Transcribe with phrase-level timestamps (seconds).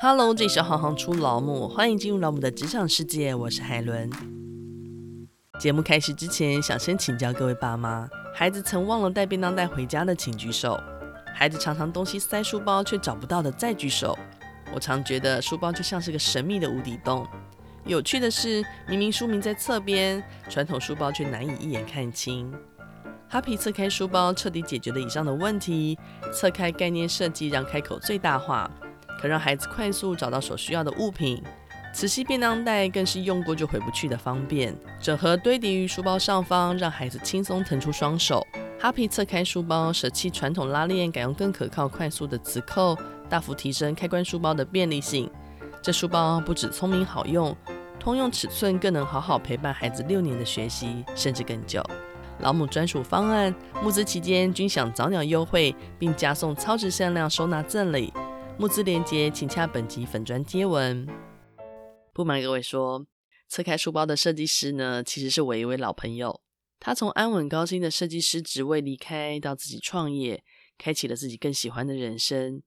[0.00, 4.08] Hello，这里是行行出老母，欢迎进入老母的职场世界，我是海伦。
[5.58, 10.78] 节目开始之前，想先请教各位爸妈，孩子曾忘了带便当袋回家的，请举手；
[11.34, 14.16] 孩子常常东西塞书包却找不到的，再举手。
[14.72, 17.26] 我常觉得书包就像是个神秘的无底洞。
[17.84, 22.54] 有趣的是，明明书名在侧边，传统书包却难以一眼看清。
[23.28, 25.98] 哈皮侧开书包彻底解决了以上的问题，
[26.32, 28.70] 侧开概念设计让开口最大化。
[29.20, 31.42] 可让孩子快速找到所需要的物品，
[31.92, 34.74] 磁吸便当袋更是用过就回不去的方便。
[35.00, 38.46] 整合堆叠于书包上方，让孩子轻松腾出双手。
[38.80, 42.96] 哈皮侧开书包，舍弃传统拉链，改用更可靠、快速的磁扣，
[43.28, 45.28] 大幅提升开关书包的便利性。
[45.82, 47.56] 这书包不止聪明好用，
[47.98, 51.82] 通用尺寸更能好好陪伴孩子六年的学习，甚至更久。
[52.38, 58.12] 老母专属方案，募资期间均享早鸟优惠，并加送超值限量收纳赠礼。
[58.60, 61.06] 募资链接，请洽本集粉砖贴文。
[62.12, 63.06] 不瞒各位说，
[63.46, 66.40] 侧开书包的设计师呢，其实是我一位老朋友。
[66.80, 70.42] 他从安稳高薪的设计师职位离开，到自己创业，
[70.76, 72.60] 开启了自己更喜欢的人生。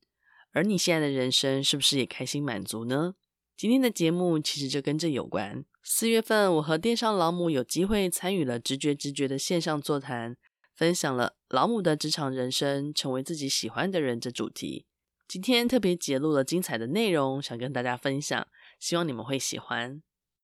[0.54, 3.16] 而你现在的人生，是不是也开心满足呢？
[3.58, 5.66] 今天的节目其实就跟这有关。
[5.84, 10.38] 四月份，我和电商老母有机会参与了直觉直觉的线上座谈，
[10.74, 14.86] 分享了老母的职场人生，成为自己喜欢的人这主题。
[15.32, 18.46] 今天特别节录了精彩的内容，想跟大家分享，
[18.78, 20.02] 希望你们会喜欢。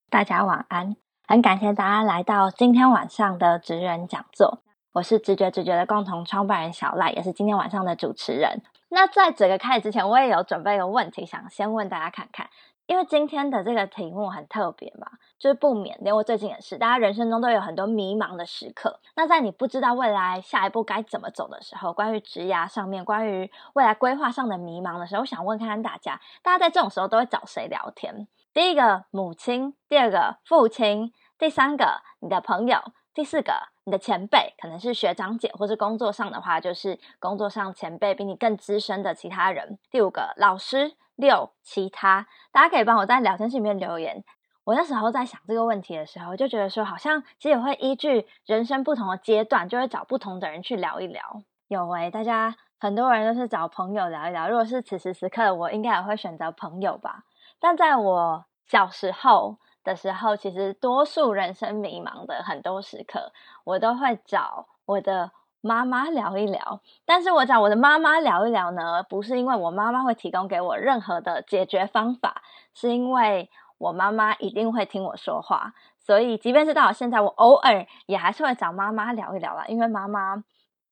[0.10, 0.96] 大家晚安，
[1.28, 4.64] 很感谢大家来到今天晚上的职人讲座。
[4.94, 8.62] 我是直觉直觉的共同创办人小赖，也是今天晚上的主持人。
[8.88, 12.50] 那在整个开始之前，我也有准备一个问题，想先问大家看看。
[12.88, 15.08] 因为今天的这个题目很特别嘛，
[15.38, 19.00] 就是不免连我最近也是，大家人生中都有很多迷茫的时刻。
[19.16, 28.28] 那在你不知道未来下一步该怎么走的时候，关于职涯上面，关于未来规划上的迷茫的时候，我想问看看大家，大家在这种时候都会找谁聊天？
[28.54, 32.80] 第一个母亲，第二个父亲，第三个你的朋友，
[33.18, 33.52] 第四个
[33.84, 39.80] 你的前辈，可能是学长姐，或是工作上的话，就是工作上前辈比你更资深的其他人。
[39.90, 40.94] 第五个老师。
[41.16, 44.24] 六，其他大家可以帮我在聊天室里面留言。
[44.66, 51.42] 我那时候在想这个问题的时候，就觉得说，好像其实也会依据人生不同的阶段，就会找不同的人去聊一聊。
[51.70, 54.48] 有诶、大家很多人都是找朋友聊一聊。
[54.48, 57.24] 如果是此时此刻，我应该也会选择朋友吧。
[57.60, 63.32] 但在我小时候的时候，其实多数人生迷茫的很多时刻，
[63.64, 65.32] 我都会找我的。
[65.60, 72.44] 妈妈聊一聊，但是我找我的妈妈聊一聊呢，不是因为我妈妈会提供给我任何的解决方法，
[72.76, 73.50] 是因为
[73.80, 80.44] 我妈妈一定会听我说话，所以即便是到现在，我偶尔也还是会找妈妈聊一聊啦，因为妈妈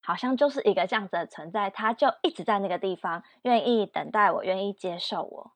[0.01, 5.51] 好像就是一个这样子的存在，她就一直在那个地方，愿意等待我，愿意接受我。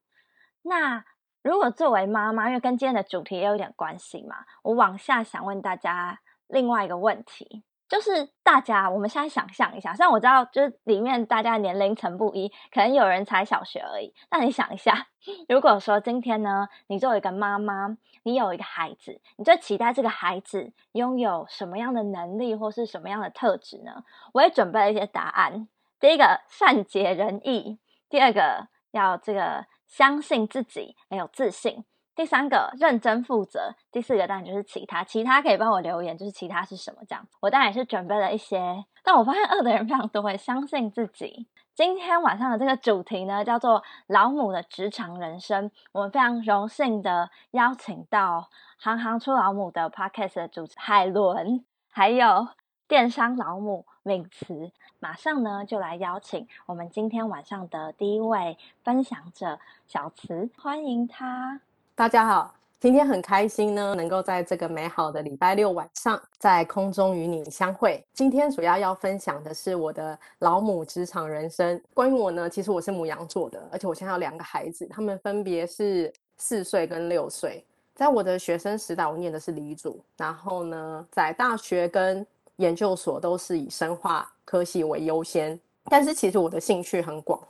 [0.61, 1.03] 那
[1.41, 7.63] 如果作为妈妈，因为跟今天的主题也有点关系嘛，我往下想问大家另外一个问题。
[7.87, 14.13] 就是大家，我们现在想象一下，虽然我知道，就是里面大家年龄层不一，可能有人才小学而已。
[14.29, 15.07] 那你想一下，
[15.49, 24.03] 如果说今天呢，你作为一个妈妈，你有一个孩子，你最期待这个孩子拥有什么样的能力或是什么样的特质呢？
[24.33, 25.67] 我也准备了一些答案。
[25.99, 31.83] 第一个，善解人意；第二个，要这个相信自己，很有自信。
[32.15, 37.25] 第三个认真负责，第四个当然就是其他，其他可以帮我留言，就是其他是什么这样。
[37.39, 41.47] 我当然也是准备了一些，但我发现二的人非常多，会相信自己。
[41.73, 45.71] 今天晚上的这个主题呢，叫做老母的职场人生。
[45.93, 52.49] 我们非常荣幸的邀请到行行出老母的 Podcast 的主持海伦，还有
[52.85, 54.71] 电商老母敏慈。
[54.97, 61.61] 马上呢就来邀请我们今天晚上的第一位分享者小慈，欢迎他。
[61.93, 68.03] 大家好，今天很开心呢，能够在这个美好的礼拜六晚上在空中与你相会。
[68.11, 71.79] 今天主要要分享的是我的老母职场人生。
[71.93, 77.63] 关于我呢，其实我是母羊座的，而且我现在有两个孩子，他们分别是四岁跟六岁。
[77.93, 82.25] 在我的学生时代，我念的是理组，然后呢，在大学跟
[82.59, 85.59] 研究所都是以生化科系为优先。
[85.85, 87.41] 但是其实我的兴趣很广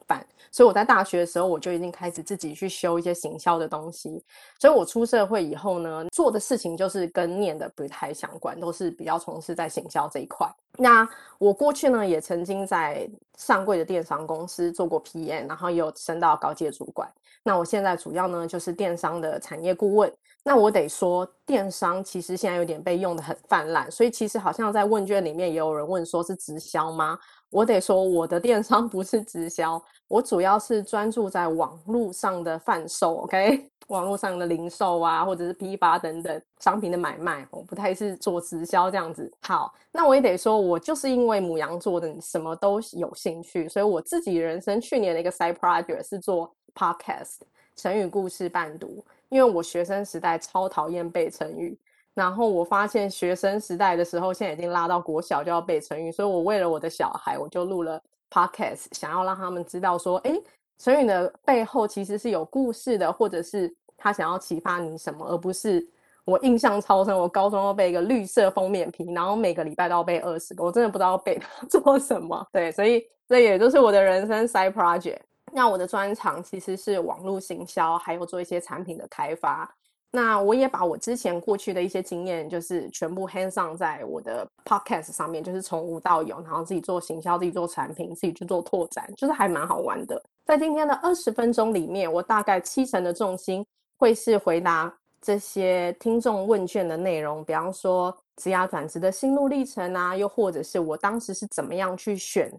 [0.52, 4.24] 所以我在大学的时候我就已经开始自己去修一些行销的东西。
[4.60, 10.48] 所以我出社会以后呢，做的事情就是跟念的不太相关，都是比较从事在行销这一块。
[10.78, 11.08] 那
[11.38, 17.08] 我过去呢，也曾经在上柜的电商公司做过 PM，然后也有升到高阶主管。
[17.44, 20.12] 那我现在主要呢就是电商的产业顾问。
[20.42, 27.20] 那我得说，电商其实现在有点被用得很泛滥，所以其实好像在问卷里面也有人问说是直销吗？
[27.50, 39.32] 我得说，我的电商不是直销，我主要是专注在网络上的贩售，OK， 网络上的零售啊，或者是批发等等商品的买卖，我不太是做直销这样子。
[39.42, 47.40] 好，那我也得说，我就是因为母羊座的什么都有兴趣，所以我自己人生去年的一个 side project 是做 podcast
[47.76, 51.76] 成语故事伴读，因为我学生时代超讨厌背成语。
[52.16, 60.42] 然后我发现学生时代的时候，现在已经拉到国小就要背成语，所以我为了我的小孩，我就录了 podcast，想要让他们知道说，诶，
[60.78, 65.88] 成语的背后其实是有故事的，或者是他想要启发你什么，而不是
[66.26, 72.46] 我印象超深，我高中要背一个绿色封面皮，然后每个礼拜都要背二十个，我真的不知道要背它 做什么。
[72.52, 75.20] 对，所以这也就是我的人生 side project。
[75.52, 79.74] 那我的专长其实是网络行销，还有做一些产品的开发。
[80.12, 90.20] 那我也把我之前过去的一些经验，就是全部 hands on 在我的 podcast 上面，就是从无到有，然后自己做行销，自己做产品，自己去做拓展，就是还蛮好玩的。
[90.46, 93.64] 在今天的二十分钟里面，我大概七成的重心
[93.98, 94.92] 会是回答
[95.22, 102.52] 这些听众问卷的内容，比方说职涯转职的心路历程啊，又或者是我当时是怎么样去选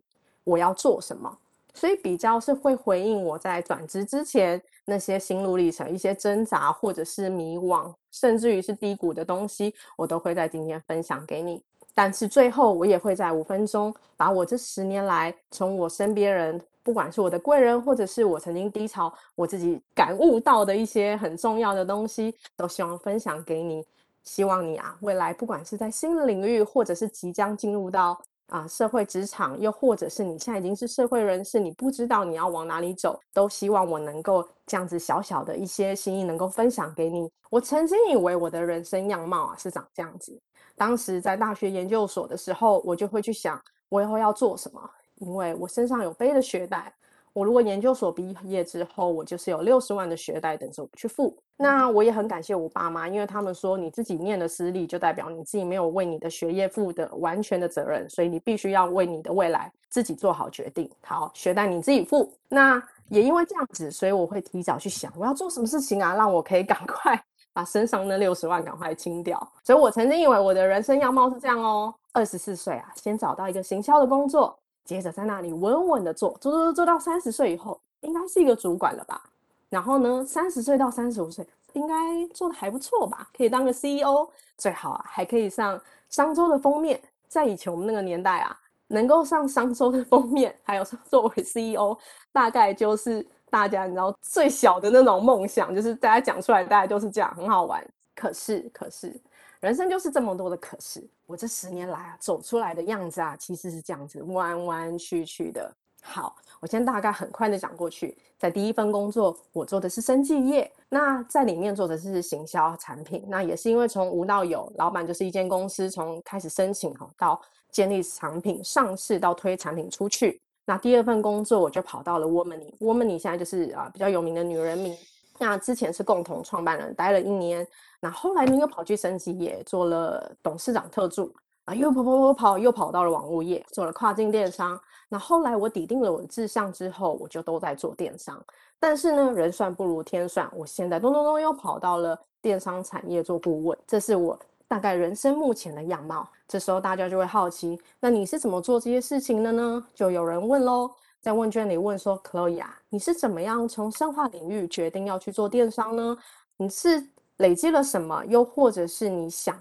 [0.44, 1.36] 我要做什么。
[1.74, 11.62] 所以比较是会回应我在转职之前那些心路历程、一些挣扎或者是迷惘，甚至于是低谷的东西，我都会在今天分享给你。
[11.94, 23.84] 但是最后，我也会在五分钟把我这十年来从我身边人，不管是我的贵人，或者是我曾经低潮，我自己感悟到的一些很重要的东西，都希望分享给你。
[24.22, 28.20] 希望你啊，未来不管是在新的领域，或者是即将进入到。
[28.50, 37.30] 啊，社会职场，又或者是你现在已经是社会人士，你不知道你要往哪里走，都希望我能够这样子小小的一些心意能够分享给你。
[37.48, 40.38] 我曾经以为我的人生样貌啊是长这样子，
[40.76, 44.80] 当时在大学研究所的时候，我就会去想我以后要做什么，
[45.16, 46.92] 因为我身上有背的学贷。
[47.32, 51.36] 我如果研究所毕业之后，我就是有六十万的学贷等着我去付。
[51.56, 60.90] 那我也很感谢我爸妈，因为他们说你自己念的私立，就代表你自己没有为你的学业负的完全的责任，所以你必须要为你的未来自己做好决定。
[61.02, 62.32] 好，学贷你自己付。
[62.48, 67.22] 那也因为这样子，所以我会提早去想我要做什么事情啊，让我可以 赶快
[67.52, 69.38] 把身上那六十万赶快清掉。
[69.62, 74.58] 所以我曾经以为我的人生样貌是这样哦，二十四岁啊，先找到一个行销的工作。
[74.90, 79.22] 接着在那里稳稳的做，做做做，到三十岁以后，应该是一个主管了吧？
[79.68, 81.94] 然后呢，三十岁到三十五岁，应该
[82.34, 83.28] 做的还不错吧？
[83.32, 84.28] 可以当个 CEO，
[84.58, 87.00] 最好啊，还可以上商周的封面。
[87.28, 88.58] 在以前我们那个年代啊，
[88.88, 91.96] 能够上商周的封面，还有 作为 CEO，
[92.32, 97.80] 大概就是大家你知道最小的那种梦想，就是大家讲出来，大概都是这样，很好玩。
[98.16, 99.14] 可是，可是。
[99.60, 105.70] 人生就是这么多的可是，我这十年来啊走出来的样子啊，其实是这样子弯弯曲曲的。
[106.02, 108.16] 好，我先大概很快的讲过去。
[108.38, 113.22] 在第一份工作，我做的是生技业，那在里面做的是行销产品。
[113.28, 117.38] 那也是因为从无到有，老板就是一间公司，从开始申请哈到
[117.70, 120.40] 建立产品上市到推产品出去。
[120.64, 124.96] 那第二份工作我就跑到了 Womany，Womany 现在就是啊比较有名的女人名。
[125.38, 127.66] 那之前是共同创办人，待了一年。
[128.00, 131.32] 那后来呢，又跑去生技业做了董事长特助
[131.66, 134.80] 啊，又跑跑跑跑，又跑到了网络业做了跨境电商。
[135.08, 138.42] 那后来我底定了我的志向之后，我就都在做电商。
[138.78, 143.78] 但是呢，人算不如天算，我现在咚咚咚又跑到了电商产业做顾问。
[143.86, 146.26] 这是我大概人生目前的样貌。
[146.48, 149.86] 这时候大家就会好奇，那你是怎么做这些事情的呢？
[149.94, 150.90] 就有人问喽。
[151.20, 156.16] 在问卷里问说：“Chloe 啊，你是怎么样从生化领域决定要去做电商呢？
[156.56, 157.06] 你是
[157.40, 158.24] 累积了什么？
[158.26, 159.58] 又或者是你想，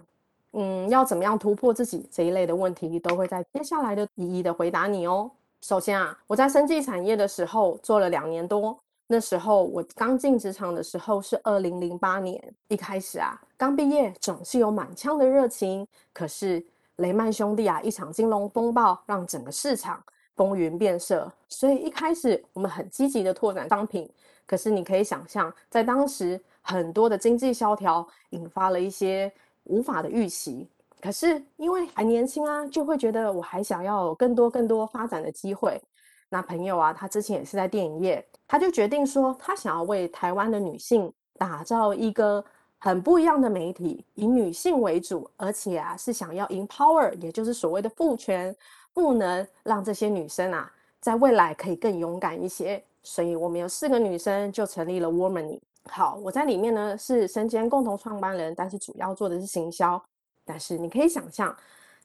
[0.54, 5.30] 嗯，要怎么样突破自己这一类的问题，都会在接下来的一一的回答你哦。
[5.62, 16.64] 首先啊，我在生技产业的时候做了两年多，那时候我刚进职场的时候是二零零八年，一开始啊，刚毕业总是有满腔的热情，可是
[16.98, 20.02] 雷曼兄弟啊，一场金融风暴让整个市场。”
[20.40, 24.10] 风云变色，所以一开始我们很积极的拓展商品，
[24.48, 29.32] 可是你可以想象，在当时很多的经济萧条引发了一些
[29.64, 30.70] 无法的预期。
[31.02, 35.82] 可是因为还年轻啊，就会觉得我还想要有更多更多发展的机会。
[36.30, 42.44] 那朋友啊，他之前也是在电影业，他就决定说，他想要为台湾的女性打造一个
[42.78, 48.56] 很不一样的媒体，以女性为主，而且啊是想要 empower，也就是所谓的赋权。
[48.92, 55.60] 不能让这些女生啊，在未来可以更勇敢一些，所以我们有四个女生就成立了 Womany。
[55.86, 60.02] 好，我在里面呢是身兼共同创办人，但是主要做的是行销。
[60.46, 61.56] 但是你可以想象，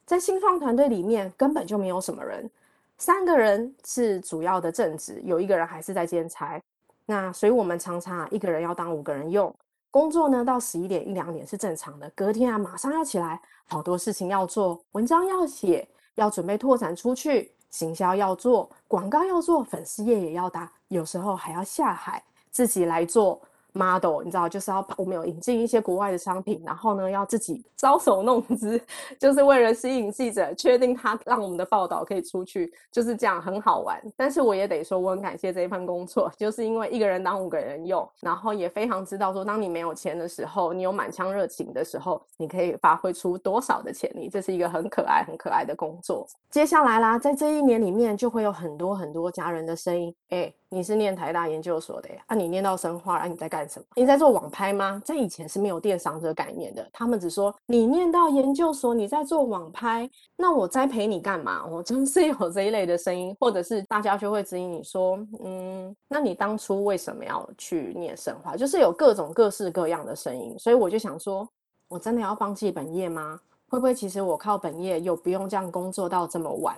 [0.05, 2.51] 在新创团队里面根本就没有什么人，
[2.99, 6.61] 三个人是主要的正职，有一个人还是在兼差。
[7.07, 9.55] 那所以我们常常，一个人要当五个人用。
[9.91, 12.11] 工作呢，到十一点一两点是正常的。
[12.15, 23.41] 隔天啊，马上要起来，好多事情要做，文章要写，要准备拓展出去，行销要做，广告要做，粉丝页也要打，有时候还要下海自己来做。
[23.75, 28.81] model，你知道，就是要我们有引进一些国外的商品，然后呢，要自己搔首弄姿，
[29.19, 34.01] 就是为了吸引记者，确定他让我们的报道可以出去，就是这样很好玩。
[34.17, 46.27] 但是我也得说，我很感谢这一份工作，就是因为一个人当五个人用，然后也非常知道说，当你没有钱的时候，你有满腔热情的时候，你可以发挥出多少的潜力，这是一个很可爱、很可爱的工作。
[46.51, 52.17] 接下来啦，在这一年里面，就会有很多很多家人的声音，诶你是念台大研究所的呀？
[52.27, 53.87] 啊，你念到生化，啊，你在干什么？
[53.95, 55.01] 你在做网拍吗？
[55.05, 61.65] 在以前是没有电商这个概念的，他们只说你念到研究所，你在做网拍，那我栽培你干嘛？
[61.65, 68.57] 我真是有这一类的声音，或者是大家就会质疑你说，嗯，那你当初为什么要去念生化？
[68.57, 71.49] 就是有各种各式各样的声音，所以我就想说，
[71.89, 73.39] 我真的要放弃本业吗？
[73.69, 76.77] 会不会其实我靠本业又不用这样工作到这么晚？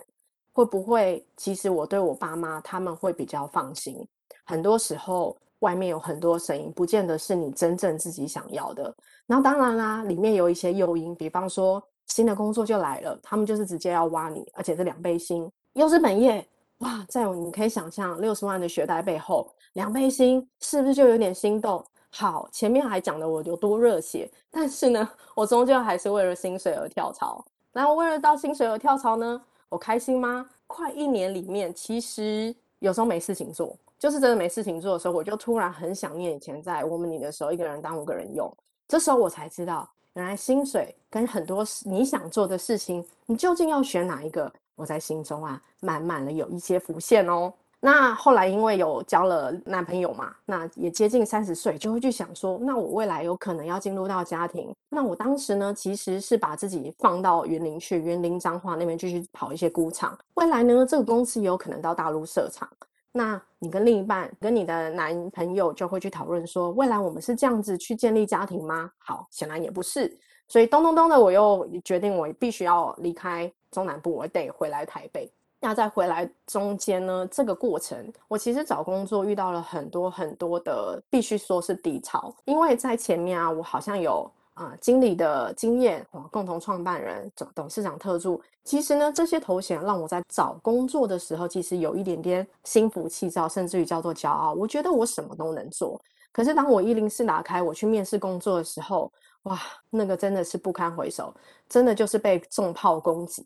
[0.56, 3.94] 会不会，其实我对我爸妈他们会比较放心。
[4.42, 8.84] 很多时候，外面有很多声音，不见得是你真正自己想要的。
[9.26, 16.48] 然后当然啦，里面有一些诱因，比方说新的工作就来了，他们就是直接要挖你，而且是两倍薪，又是本业，
[16.78, 17.04] 哇！
[17.06, 21.84] 在你可以想象六十万的学贷背后，两倍薪是不是就有点心动？
[22.08, 27.44] 好，前面还讲的我有多热血，但是呢，我终究还是为了薪水而跳槽。
[27.74, 29.42] 然后为了到薪水而跳槽呢？
[29.68, 30.48] 我开心吗？
[30.66, 38.52] 快一年里面，其实有时候没事情做，就是真的没事情做的时候，我就突然很想念以前在我们你的时候，一个人当五个人用。
[38.88, 44.52] 这时候我才知道，原来薪水跟很多你想做的事情，你究竟要选哪一个？
[44.76, 47.52] 我在心中啊，慢慢的有一些浮现哦。
[47.86, 54.74] 那后来因为有交了男朋友嘛，那也接近三十岁，就会去想说，那我未来有可能要进入到家庭。
[54.88, 60.18] 那我当时呢，其实是把自己放到云林去，云林彰化那边继续跑一些菇厂。
[60.34, 62.68] 未来呢，这个公司也有可能到大陆设厂。
[63.12, 68.90] 那你跟另一半，跟你的男朋友就会去讨论说，未来我们是这样子去建立家庭吗？
[68.98, 70.12] 好，显然也不是。
[70.48, 75.30] 所以咚咚咚的，我又决定我必须要离开中南部，我得回来台北。
[75.66, 82.32] 那在回来中间呢，这个过程，我其实找工作遇到了很多很多的，必须说是低潮。
[82.44, 88.40] 因为在前面啊，我好像有啊、呃、经理的经验，共同创办人、总董事长特助。
[88.62, 94.52] 其实呢，这些头衔让我在找工作的时候，其实有一点点心浮气躁，甚至于叫做骄傲。
[94.52, 96.00] 我觉得我什么都能做。
[96.30, 99.10] 可是当我一零四打开，我去面试工作的时候，
[99.42, 99.58] 哇，
[99.90, 101.34] 那个真的是不堪回首，
[101.68, 103.44] 真的就是被重炮攻击。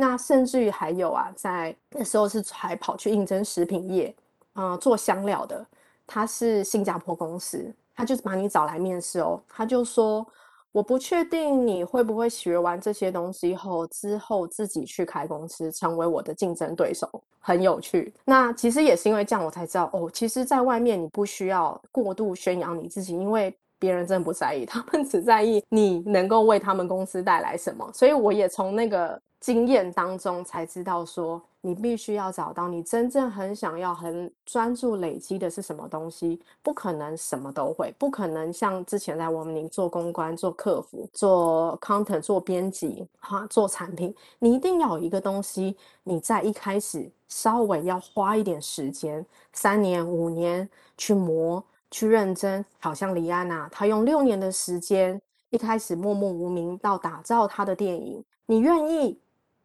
[0.00, 4.14] 那甚至于还有啊，在那时候是还跑去应征食品业，
[4.54, 5.62] 啊、做香料的，
[6.06, 10.26] 他是新加坡公司，他就是把你找来面试哦，他就说，
[10.72, 17.06] 我不确定你会不会学完这些东西后，之后自己去开公司，成为我的竞争对手，
[17.38, 18.10] 很有趣。
[18.24, 27.86] 那其实也是因为这样，我才知道哦，其实在外面你不需要过度宣扬你自己，因为别人真的不在意，他们只在意你能够为他们公司带来什么。
[27.92, 29.20] 所以我也从那个。
[29.40, 36.38] 经验当中才知道，说你必须要找到你真正很想要、很专注累积的是什么东西。
[36.62, 50.68] 不可能什么都会，不可能像之前在我们做公关、做客服、做 content、做编辑、哈、做产品，你一定要有一个东西，你在一开始稍微要花一点时间，三年、五年
[50.98, 52.62] 去磨、去认真。
[52.78, 55.18] 好像李安娜，她用六年的时间，
[55.48, 59.18] 一开始默默无名到打造她的电影，你愿意？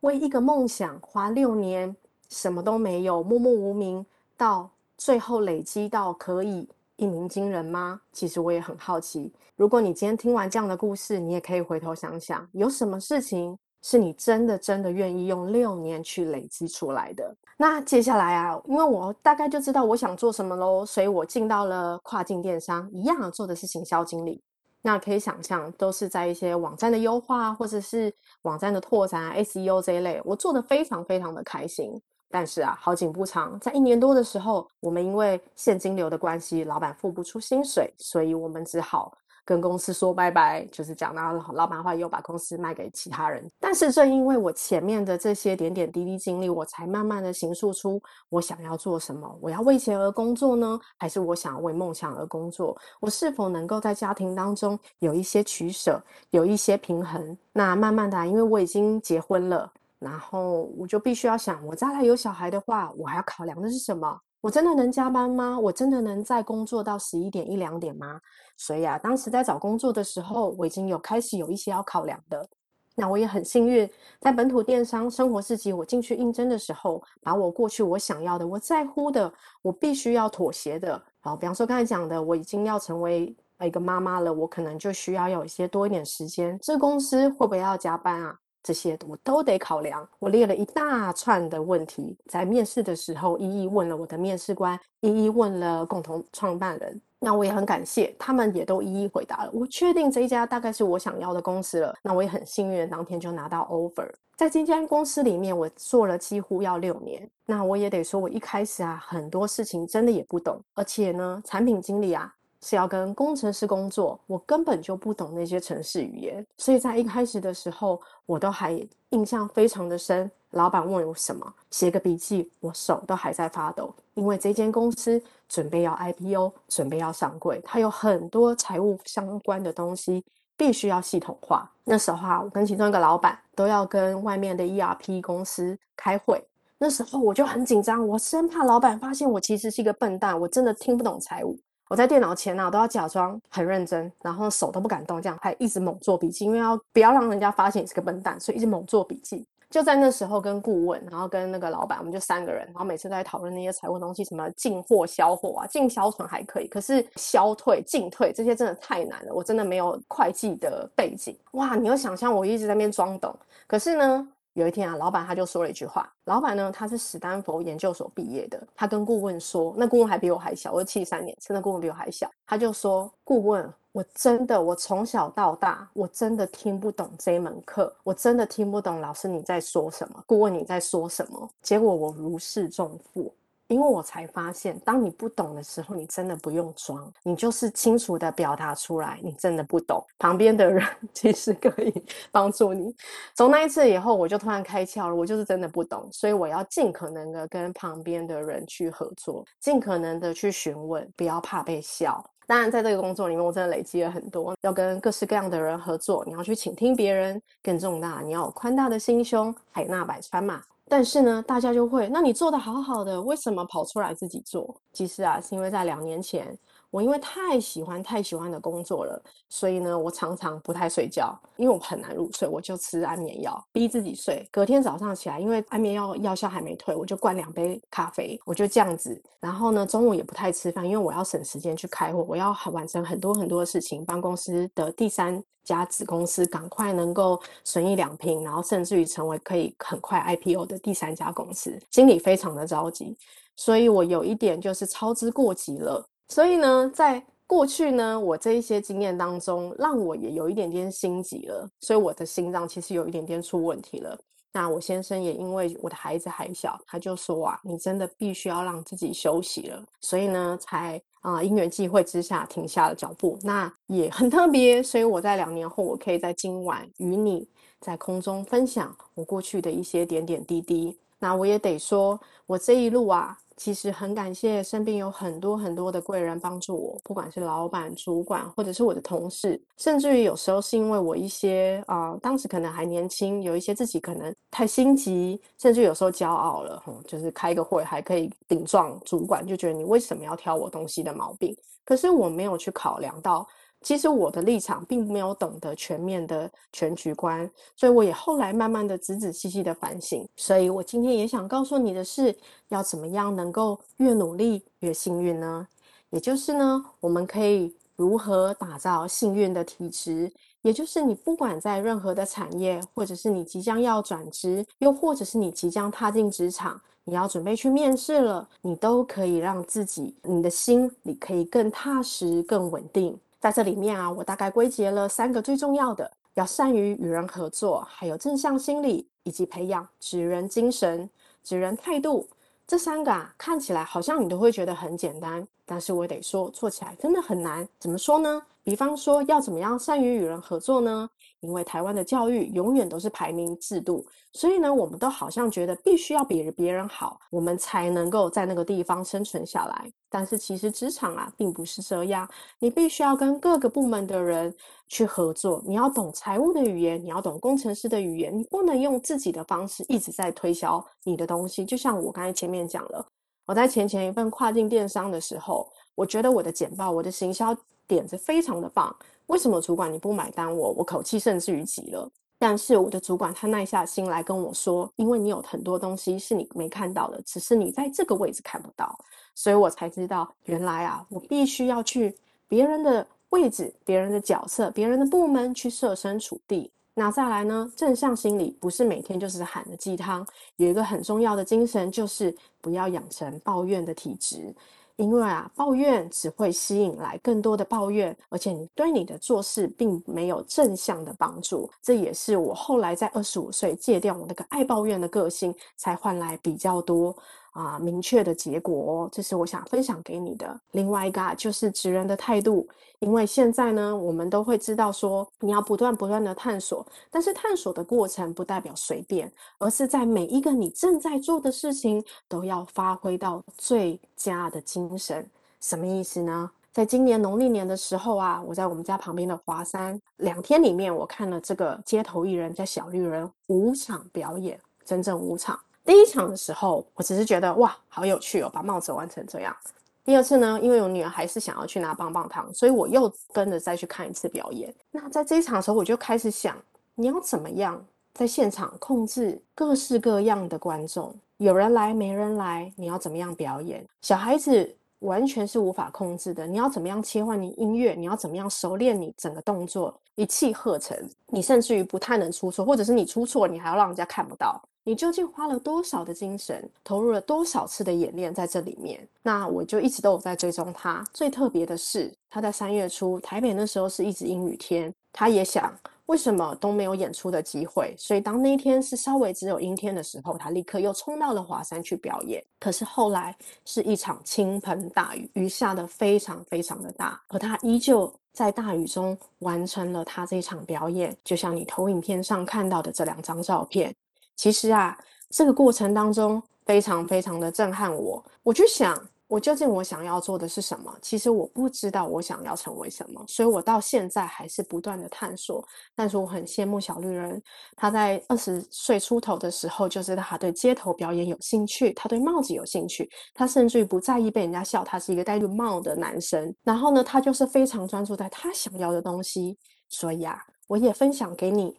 [0.05, 1.93] 为一个梦想花六年，
[2.29, 4.05] 什么都没有，默默无名，
[4.37, 4.69] 到
[4.99, 7.99] 最后累积到可以一鸣惊人吗？
[8.13, 9.33] 其实我也很好奇。
[9.55, 17.35] 如果你今天听完这样的故事，你也可以回头想想，有什么事情是你真的真的愿意用六年去累积出来的？
[17.57, 24.39] 那接下来啊，因为我大概就知道我想做什么喽，所以我进到了跨境电商，一样做的是行销经理。
[24.85, 28.13] 那可以想象，都是在一些网站的优化，或者是
[28.43, 31.99] 网站的拓展啊，SEO 这一类，我做的非常非常的开心。
[32.29, 39.17] 但是啊，好景不长，在一年多的时候，我们因为现金流的关系，老板付不出薪水，所以我们只好。
[39.45, 43.47] 跟公司说拜拜，就是讲到老板话，又把公司卖给其他人。
[43.59, 49.37] 但是正因为我前面的这些点点滴滴经历，我才慢慢的形塑出我想要做什么。
[49.39, 52.75] 我要为钱而工作呢，还是我想要为梦想而工作？
[52.99, 57.37] 我是否能够在家庭当中有一些取舍，有一些平衡？
[57.53, 59.71] 那慢慢的，因为我已经结婚了。
[59.97, 64.19] 然后我就必须要想，我将来有小孩的话，我还要考量的是什么？
[64.45, 65.59] 我真的能加班吗？
[65.59, 68.21] 我真的能再工作到十一点一两点吗？
[68.57, 72.47] 所以啊，当时在找工作的时候，我已经有开始有一些要考量的。
[72.95, 79.33] 那我也很幸运，在本土电商生活市集，我进去应征的时候，把我过去我想要的、我在乎的、
[79.63, 86.55] 我必须要妥协的，好，比方说刚才讲的，我已经要成为一个妈妈了，我可能就需要有一些多一点时间。
[86.61, 88.37] 这公司会不会要加班啊？
[88.65, 90.07] 这些我都得考量。
[90.17, 96.99] 我列了一大串的问题，在面试的时候一一问了我的面试官，一一问了共同创办人。
[97.19, 99.51] 那我也很感谢，他们也都一一回答了。
[99.53, 101.93] 我确定这一家大概是我想要的公司了。
[102.03, 104.11] 那我也很幸运，当天就拿到 offer。
[104.35, 107.27] 在这间公司里面，我做了几乎要六年。
[107.45, 112.31] 那我也得说，我一开始啊，很多事情真的也不懂，而且呢，产品经理啊
[112.65, 116.43] 是要跟工程师工作，我根本就不懂那些程式语言。
[116.57, 118.75] 所以在一开始的时候，我都还
[119.09, 120.29] 印象非常的深。
[120.49, 130.23] 老板问我什么，写个笔记，我手都还在发抖，因为这间公司准备要 IPO，准备要上柜，它有很多财务相关的东西
[130.57, 131.69] 必须要系统化。
[131.83, 136.43] 那时候啊，我跟其中一个老板都要跟外面的 ERP 公司开会，
[136.79, 141.59] 那时候我就很紧张，我生怕老板发现我其实是一个笨蛋，我真的听不懂财务。
[141.87, 149.45] 我在电脑前啊，都要假装很认真，然后手都不敢动，这样还一直猛做笔记，因为要不要让人家发现你是个笨蛋，所以一直猛做笔记。
[149.67, 161.37] 就在那时候，跟顾问，然后跟那个老板，我们就三个人，然后每次都在讨论那些财务东西，什么进货、销货啊，进销存还可以，可是销退、进退这些真的太难了，我真的没有会计的背景。
[161.53, 163.35] 哇，你要想象我一直在那边装懂，
[163.67, 164.25] 可是呢，
[164.55, 173.71] 有一天啊，老板他就说了一句话，老板呢，他是史丹佛研究所毕业的，他跟顾问说，那顾问还比我还小，我七三年，真的顾问比我还小，他就说，顾问。
[173.91, 181.49] 我真的，我从小到大，我真的听不懂这门课，我真的听不懂老师你在说什么，顾问你在说什么。
[181.61, 183.33] 结果我如释重负，
[183.67, 192.95] 因为我才发现，当你不懂的时候，你真的不用装，你就是清楚地表达出来，你真的不懂，旁边的人 其实可以帮助你。
[193.35, 202.23] 从那一次以后，我就突然开窍了，我就是真的不懂，所以我要尽可能的跟旁边的人去合作，尽可能的去询问，不要怕被笑。
[202.47, 206.23] 当然，在这个工作里面，我真的累积了很多，要跟各式各样的人合作。
[206.27, 210.61] 你要去倾听别人，更重大，你要有宽大的心胸，海纳百川嘛。
[210.87, 214.79] 但是呢，大家就会，那你做的好好的，为什么跑出来自己做？
[214.93, 216.57] 其实啊，是因为在两年前。
[216.95, 224.47] 我因为太喜欢太喜欢的工作了，所以呢，我常常不太睡觉，因为我很难入睡，我就吃安眠药逼自己睡。
[224.49, 229.21] 隔天早上起来，因为安眠药药效还没退，我就灌两杯咖啡，我就这样子。
[229.41, 243.17] 然后呢，中午也不太吃饭，因为我要省时间去开会，我要完成很多很多的事情，帮公司的第三家子公司赶快能够损益两平，然后甚至于成为可以很快 IPO 的第三家公司，心里非常的着急，
[243.57, 246.07] 所以我有一点就是操之过急了。
[246.29, 254.17] 所以呢，在过去呢，我这一些经验当中，让我也有一点点心急了，所以我的心脏其实有一点点出问题了。
[254.51, 259.83] 那我先生也因为我的孩子还小，他就说啊，你真的必须要让自己休息了。
[259.99, 263.37] 所以呢，才啊因缘际会之下停下了脚步。
[263.43, 267.45] 那也很特别，所以我在两年后，我可以在今晚与你
[267.85, 270.97] 在空中分享我过去的一些点点滴滴。
[271.19, 273.37] 那我也得说，我这一路啊。
[273.57, 291.55] 其实很感谢身边有很多很多的贵人帮助我，不管是老板、主管，或者是我的同事，甚至于有时候是因为我一些啊、当时可能还年轻，有一些自己可能太心急，甚至有时候骄傲了，哼，就是开个会还可以顶撞主管，就觉得你为什么要挑我东西的毛病？
[291.85, 293.47] 可是我没有去考量到。
[293.85, 300.27] 其实我的立场并没有懂得全面的全局观，所以我也后来慢慢的仔仔细细的反省。
[300.35, 302.35] 所以我今天也想告诉你的是，
[302.69, 305.67] 要怎么样能够越努力越幸运呢？
[306.09, 310.33] 也就是呢，我们可以如何打造幸运的体质？
[310.63, 323.15] 也就是你不管在任何的产业，或者是你即将要转职，又或者是你即将踏进职场，你要准备去面试了，你都可以让自己，你的心里可以更踏实、更稳定。
[323.45, 331.07] 在这里面啊，我大概归结了三个最重要的：要善于与人合作，还有正向心理，以及培养指人精神、
[331.43, 332.27] 指人态度。
[332.65, 337.69] 这三个啊，看起来好像你都会觉得很简单，但是我得说，做起来真的很难。
[337.77, 338.41] 怎么说呢？
[338.63, 341.07] 比方说，要怎么样善于与人合作呢？
[341.45, 349.91] 因为台湾的教育永远都是排名制度，所以呢，我们都好像觉得必须要比别人好，我们才能够在那个地方生存下来。
[350.09, 352.27] 但是其实职场啊，并不是这样，
[352.59, 354.53] 你必须要跟各个部门的人
[354.87, 361.63] 去合作，你要懂财务的语言，你要懂工程师的语言，你不能用自己的方式一直在推销你的东西。
[361.63, 363.05] 就像我刚才前面讲了，
[363.45, 367.55] 我在前前一份跨境电商的时候，我觉得我的简报，我的行销。
[367.87, 368.95] 点子非常的棒，
[369.27, 370.71] 为什么主管你不买单我？
[370.71, 372.09] 我口气甚至于急了。
[372.37, 378.97] 但是我的主管他耐下心来跟我说，因为你有很多东西是你没看到的，只是你在这个位置看不到，
[379.33, 382.13] 所以我才知道原来啊，我必须要去
[382.47, 386.69] 别人的位置、别人的角色、别人的部门去设身处地。
[386.93, 390.25] 那再来呢，正向心理不是每天就是喊的鸡汤，
[390.57, 394.53] 有一个很重要的精神就是不要养成抱怨的体质。
[394.97, 401.69] 因为啊，抱怨只会吸引来更多的抱怨，而且你对你的做事并没有正向的帮助。
[401.81, 407.15] 这也是我后来在二十五岁戒掉我那个爱抱怨的个性，才换来比较多。
[407.55, 410.59] 啊，明确的结果，这是我想分享给你的。
[410.71, 412.67] 另外一个，就是职人的态度，
[412.99, 425.25] 因为现在呢，我们都会知道说，你要不断不断的探索，但是探索的过程不代表随便，而是在每一个你正在做的事情都要发挥到最佳的精神。
[425.61, 426.51] 什么意思呢？
[426.73, 435.57] 在今年农历年的时候啊，我在我们家旁边的华山，两天里面我看了这个街头艺人叫小绿人五场表演，整整五场。
[435.85, 439.55] 第一场的时候，我只是觉得哇，好有趣哦，把帽子玩成这样。
[440.03, 444.73] 第二次呢，因为我女儿还是想要去拿棒棒糖，所以我又跟着再去看一次表演。
[444.91, 446.57] 那在这一场的时候，我就开始想，
[446.95, 453.85] 你要怎么样在现场控制各式各样的观众，有人来没人来，你要怎么样表演？
[454.01, 457.93] 小孩子完全是无法控制的，你要怎么样切换你音乐？
[457.93, 460.97] 你要怎么样熟练你整个动作，一气呵成？
[461.27, 464.59] 你甚至于不太能出错，或者是你出错，你还要让人家看不到。
[464.87, 469.05] 你究竟花了多少的精神，投入了多少次的演练在这里面？
[469.23, 471.03] 那我就一直都有在追踪他。
[471.11, 482.43] 最特别的是，他在三月初台北那时候是一直阴雨天，他也想为什么都没有演出的机会，所以当那一天是稍微只有阴天的时候，他立刻又冲到了华山去表演。
[482.59, 493.91] 可是后来是一场倾盆大雨，雨下得非常非常的大，而他依旧在大雨中完成了他这场表演，就像你投影片上看到的这两张照片。
[494.35, 494.97] 其实啊，
[495.29, 498.23] 这个过程当中非常非常的震撼我。
[498.43, 500.95] 我就想，我究竟我想要做的是什么？
[501.01, 505.65] 其实我不知道我想要成为什么，所以我到现在还是不断的探索。
[505.95, 507.41] 但是我很羡慕小绿人，
[507.75, 516.53] 他在二十岁出头的时候就知道他对街头表演有兴趣，他对帽子有兴趣，他甚至于不在意被人家笑，他是一个戴绿帽的男生。
[516.63, 519.57] 然后呢，他就是非常专注在他想要的东西。
[519.89, 521.75] 所以啊，我也分享给你。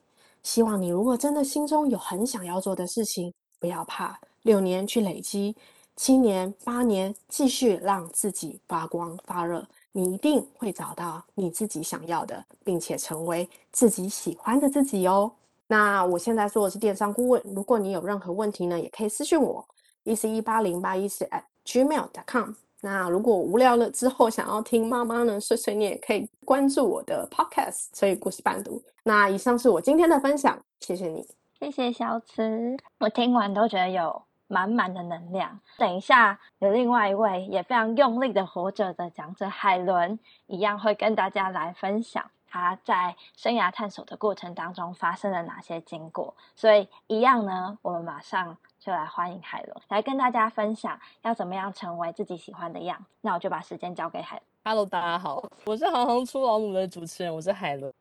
[0.46, 5.56] 希望你如果真的心中有很想要做的事情，不要怕，六年去累积，
[5.96, 15.32] 七年、八年继续让自己发光发热，你一定会找到你自己想要的，并且成为自己喜欢的自己哦。
[15.66, 19.66] 那我现在做的是电商顾问，如果你有任何问题呢，也可以私信我
[20.04, 22.52] 一四一八零八一四 at gmail.com。
[22.86, 28.80] 那如果无聊了之后想要听妈妈呢碎碎念，也可以关注我的 podcast，所以故事伴读。
[29.02, 31.26] 那以上是我今天的分享，谢谢你，
[31.58, 32.76] 谢谢小慈。
[33.00, 35.58] 我听完都觉得有满满的能量。
[35.76, 46.36] 等一下有另外一位也非常用力的活着的讲者海伦，一样会跟大家来分享他在生涯探索的过程当中发生了哪些经过。
[46.54, 48.56] 所以一样呢，我们马上。
[48.86, 53.04] 就来欢迎海伦来跟大家分享要怎么样成为自己喜欢的样。
[53.20, 54.40] 那我就把时间交给海。
[54.62, 57.92] Hello，大家好，我是行行出老母的主持人，我是海伦。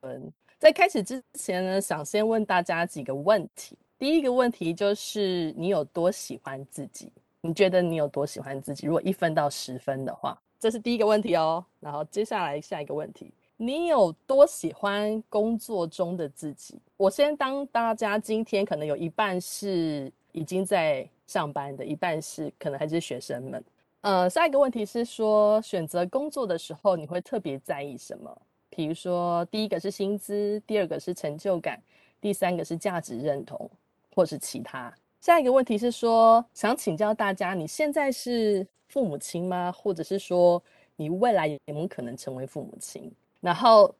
[0.59, 3.75] 在开始之前呢，想先问大家几个问题。
[3.97, 7.11] 第一个问题就是你有多喜欢自己？
[7.41, 8.85] 你觉得你有多喜欢自己？
[8.85, 11.65] 如果一分到十分的话，这是第一个问题哦。
[11.79, 16.79] 然后接下来下一个问题，你有多喜欢工作中的自己？
[16.95, 20.13] 我先当大家今天可能有一半是。
[20.35, 23.63] 已经在上班的一半是可能还是学生们。
[24.01, 28.41] 呃，下一个问题是说，选择工作的时候你会特别在意什么？
[28.69, 31.81] 比如说，第一个是薪资，第二个是成就感，
[32.19, 33.69] 第三个是价值认同，
[34.13, 34.93] 或是其他。
[35.21, 39.71] 下一个问题是说，想请教大家，你现在是父母亲吗？
[39.71, 40.61] 或者是说，
[40.97, 43.09] 你未来有没有可能成为父母亲？
[43.39, 43.95] 然后，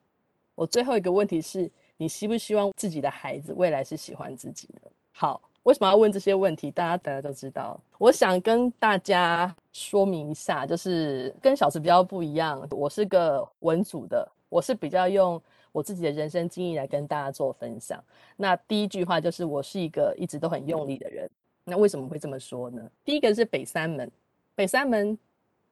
[0.53, 4.91] 我最后一个问题是，你希不希望自己的孩子未来是喜欢自己的？
[5.13, 5.41] 好。
[5.65, 6.69] 为什么要问这些问题？
[6.69, 7.79] 大家大家都知道。
[7.97, 12.65] 我想跟大家说明一下，就是跟小池比较不一样。
[12.69, 18.01] 我是个文组的，我是比较用我自己的人生经历来跟大家做分享。
[18.37, 21.27] 那第一句话就是，我是一个一直都很用力的人。
[21.63, 22.87] 那为什么会这么说呢？
[23.03, 24.11] 第一个是北三门，
[24.53, 25.17] 北三门。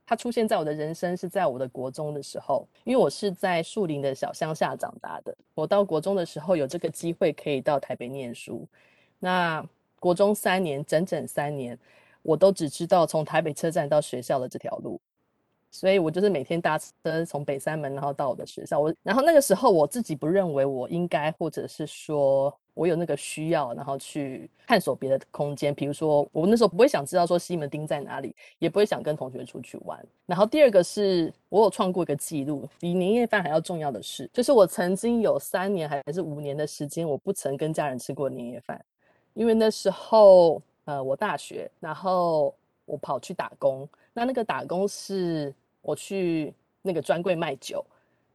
[0.05, 5.33] 它出现在我的人生是在我的国中的时候，因为我是在树林的小乡下长大的。
[5.53, 8.67] 我到国中的时候有这个机会可以到台北念书，
[9.17, 9.65] 那
[10.03, 11.79] 国中三年，整整三年，
[12.23, 14.99] 我都只知道从台北车站到学校的这条路。
[15.71, 18.77] 所以我就是每天搭车从北三门，然后到我的学校。
[18.79, 25.73] 我然后那个时候我自己不认为我应该，或者是说我有那个需要，然后去探索别的空间。
[25.73, 29.97] 比如说，我那时候不会想知道说西门町在哪里，也不会想跟同学出去玩。
[30.27, 38.79] 然后第二个是我有创过一个记录，比年夜饭还要重要的事，就是我曾经有三年还是五年的时间，我不曾跟家人吃过年夜饭，
[39.33, 42.53] 因为那时候呃我大学，然后
[42.85, 45.53] 我跑去打工，那那个打工是。
[45.85, 47.85] 我去那个专柜卖酒，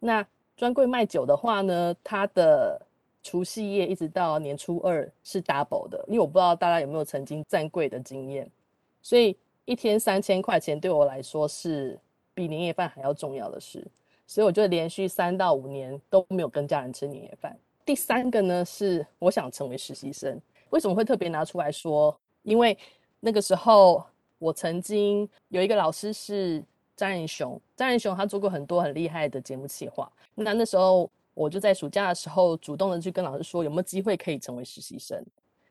[0.01, 0.23] 那
[0.55, 2.79] 专柜卖酒的话呢，它的
[3.23, 8.47] 除夕夜一直到年初二是 double 的，因为我不知道大家有没有曾经站柜的经验，
[9.01, 9.35] 所以
[9.65, 11.99] 一天三千块钱对我来说是
[12.35, 13.83] 比年夜饭还要重要的事，
[14.27, 17.59] 所以我就连续三到五年都没有跟家人吃年夜饭。
[17.87, 20.39] 第三个呢是我想成为实习生，
[20.71, 22.19] 为什么会特别拿出来说？
[22.43, 22.77] 因为
[23.21, 24.05] 那个时候
[24.39, 26.63] 我曾经有一个老师是。
[26.99, 30.11] 张仁雄，张仁雄他做过很多很厉害的节目企划。
[30.35, 35.25] 那那时候我就在暑假的时候主动的去跟老师说有没有机会可以成为实习生，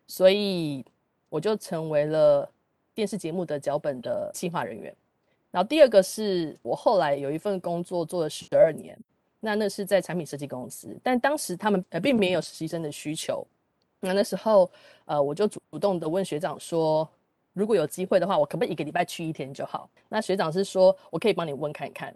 [0.08, 0.86] 所以
[1.28, 2.50] 我就成为了
[2.96, 4.96] 电视节目的脚本的企划人员。
[5.52, 8.98] 然后第二个是我后来有一份工作做了十二年，
[9.42, 13.46] 那那是在产品设计公司，但当时他们呃并没有实习生的需求。
[14.00, 14.70] 那那时候
[15.06, 17.08] 呃我就主动的问学长说。
[17.54, 19.90] 如果有机会的话，我可不可以一个礼拜去一天就好？
[20.10, 22.16] 那学长是说，我可以帮你问看看。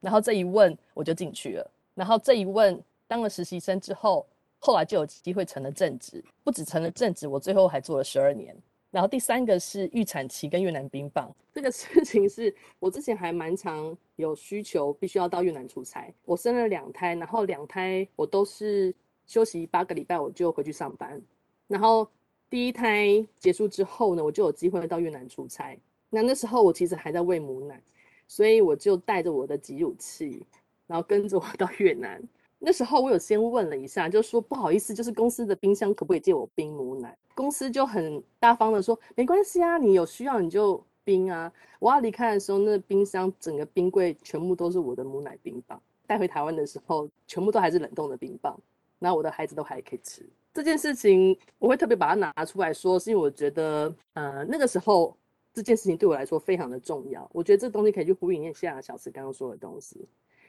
[0.00, 1.70] 然后这一问我就进去了。
[1.94, 4.26] 然后这一问当了实习生之后，
[4.58, 6.24] 后来就有机会成了正职。
[6.42, 8.56] 不止成了正职，我最后还做了十二年。
[8.90, 16.10] 然后第三个是预产期跟越南冰棒这个事情，是我之前还蛮常有需求，必须要到越南出差。
[16.24, 18.94] 我生了两胎，然后两胎我都是
[19.28, 21.22] 休息八个礼拜，我就回去上班。
[21.68, 22.08] 然后。
[22.50, 25.78] 第一胎结束之后呢，我就有机会到越南出差。
[26.08, 27.78] 那那时候我其实还在喂母奶，
[28.26, 30.42] 所以我就带着我的挤乳器，
[30.86, 32.18] 然后跟着我到越南。
[32.58, 37.14] 那时候我有先问了一下，就说不好意思，就是公司的冰箱可不可以借我冰母奶？
[37.34, 41.52] 公司就很大方的说没关系啊，你有需要你就冰啊。
[41.80, 48.58] 我要离开的时候，那冰箱整个冰柜全部都是我的母奶冰棒，带回台湾的时候全部都还是冷冻的冰棒，
[48.98, 50.28] 然后我的孩子都还可以吃。
[50.54, 55.16] 这件事情我会特别把它拿出来说，是因为我觉得，呃，那个时候
[55.54, 57.28] 这件事情对我来说非常的重要。
[57.32, 60.08] 我觉得这东西可以去呼应一下小池刚刚说的东西。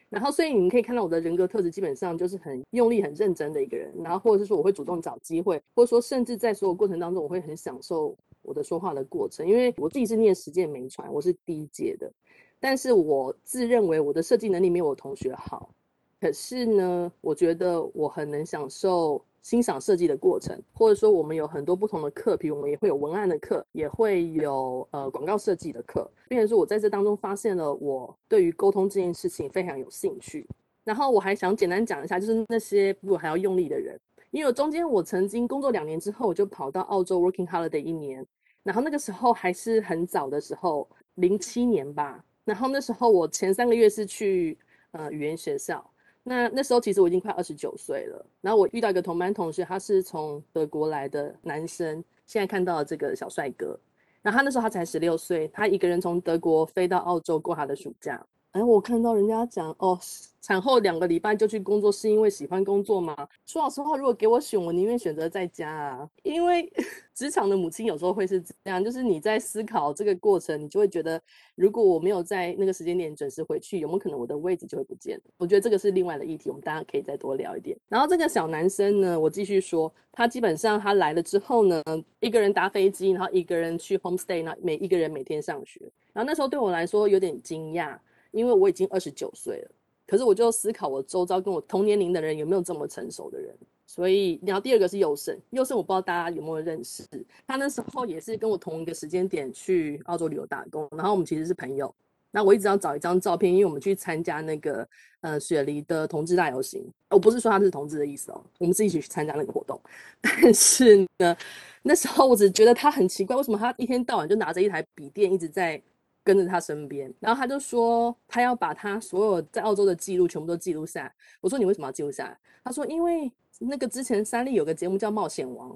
[0.09, 3.93] 然后，所以你们可以看到我的人格特质基本上就是很用力、很认真的一个人。
[4.03, 9.47] 然后，或者是说我会主动找机会，或者说甚至在所有过程当中，我会很享受我的说话的过程。
[9.47, 12.11] 因为我自己是念实践媒传，我是第一届的，
[12.59, 15.69] 但是我自认为我的设计能力没有我同学好。
[16.19, 19.23] 可是呢，我觉得我很能享受。
[19.41, 26.07] 欣赏设计的过程，或者说我们有很多不同的课，比如我们也会有文案的课，也会有呃广告设计的课。
[26.27, 30.45] 并且说我在这当中发现了我对于沟通这件事情非常有兴趣。
[30.83, 33.97] 然后我还想简单讲一下，就是那些比我还要用力的人，
[34.31, 38.23] 因为中间我曾经工作两年之后，我就跑到澳洲 working holiday 一年，
[38.61, 42.23] 然后那个时候还是很早的时候，零七年吧。
[42.43, 44.57] 然后那时候我前三个月是去
[44.91, 45.88] 呃语言学校。
[46.23, 53.79] 那那时候其实我已经快二十九岁了，然后我遇到一个同班同学，他是从德国来的男生，现在看到了这个小帅哥，
[54.21, 58.23] 然后他那时候他才十六岁，他一个人从德国飞到澳洲过他的暑假。
[58.53, 59.99] 哎，我看到人家讲哦，
[60.41, 63.15] 产后两个礼拜就去工作，是因为喜欢工作吗？
[63.45, 66.67] 说老实话，如果给我选，我宁愿选择在家啊，因为
[67.13, 71.21] 职场的母亲有时候会是这样，就是你在思考这个过程，你就会觉得，
[71.53, 75.21] 如果我没有在那个时间点准时回去，有没有可能我的位置就会不见？
[75.37, 77.77] 我觉得这个是另外的议题，我们大家可以再多聊一点。
[77.87, 81.83] 然后这个小男生呢，我继续说，他基本上他来了之后呢，
[82.19, 85.79] 一个人搭飞机，然后一个人去 homestay，那每一个人每天上学，
[86.13, 87.95] 然后那时候对我来说有点惊讶。
[88.31, 89.71] 因为我已经二十九岁了，
[90.07, 93.55] 可是我就思考我周遭跟我同年龄的人有没有这么成熟的人。
[93.85, 97.03] 所以，然后第二个是佑胜，佑胜我不知道大家有没有认识，
[97.47, 101.91] 他那时候也是跟我同一个时间点去澳洲旅游打工，然后我们其实是朋友。
[102.29, 104.87] 那我一直要找一张照片，因为我们去参加那个
[105.21, 106.85] 呃雪梨的同志大游行。
[107.09, 109.81] 我不是说他是同志的意思哦，我们是一起去参加那个活动。
[110.21, 111.35] 但是呢，
[111.81, 115.81] 那时候我只觉得他很奇怪，为什么他一天到晚就拿着一台笔电一直在
[116.29, 117.11] 跟着他身边？
[117.19, 121.11] 然后他就说他要把他所有在澳洲的记录全部都记录下来。
[121.41, 122.37] 我说你为什么要记录下来？
[122.63, 125.71] 他说因为那个之前三立有个节目叫《冒险王》，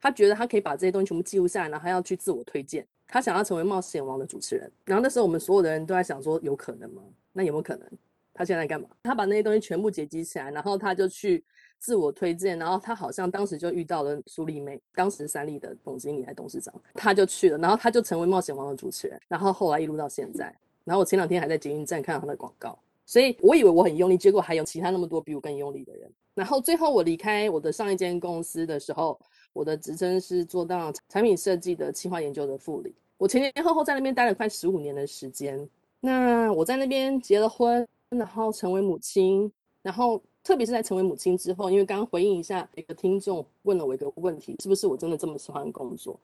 [0.00, 2.86] 他觉得他可以把这些东西全部记录下来，然后他要去自我推荐。
[3.06, 7.02] 他想要成为冒险王的主持人，然后那时候我们所有的人都在想说，有可能吗？
[7.34, 7.86] 那有没有可能？
[8.32, 8.88] 他现在干嘛？
[9.02, 11.44] 他把那些东西全部结集起来，然后他就去
[11.78, 20.54] 自我推荐，然后他好像当时就遇到了苏丽妹，当时三立的总经理还董事长，他就去了，然后他就成为冒险王的主持人，然后后来一路到现在。
[20.84, 26.10] 然后我前两天还在捷运站看到他的广告，所以我以为我很用力，结果还有其他那么多比我更用力的人。
[26.34, 29.18] 然后最后我离开我的上一间公司的时候。
[29.54, 32.94] 我的职称是做到产品设计的企划研究的副理。
[33.16, 35.68] 我前前后后在那边待了快十五年的时间。
[36.00, 39.50] 那我在那边结了婚，然后成为母亲，
[39.82, 46.18] 然后特别是在成为母亲之后，因为刚刚回应一下一个听众问了我一个问题，是不是我真的这么喜欢工作？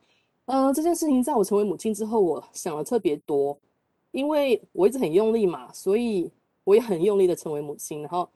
[0.47, 3.55] 呃，这件事情在我成为母亲之后，我想了特别多，
[4.13, 6.31] 因为我一直很用力嘛，所以
[6.65, 8.27] 我也很用力的成为母亲，然后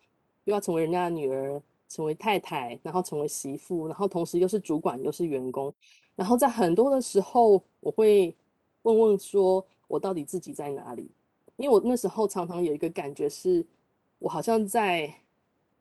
[0.45, 1.59] 又要成为人家的女儿。
[1.91, 5.73] 成为太太，然后成为媳妇，然后同时又是主管又是员工，
[6.15, 8.37] 然后在很多的时候，我会
[8.83, 11.11] 问问说，我到底自己在哪里？
[11.57, 13.65] 因为我那时候常常有一个感觉是，
[14.19, 15.11] 我好像在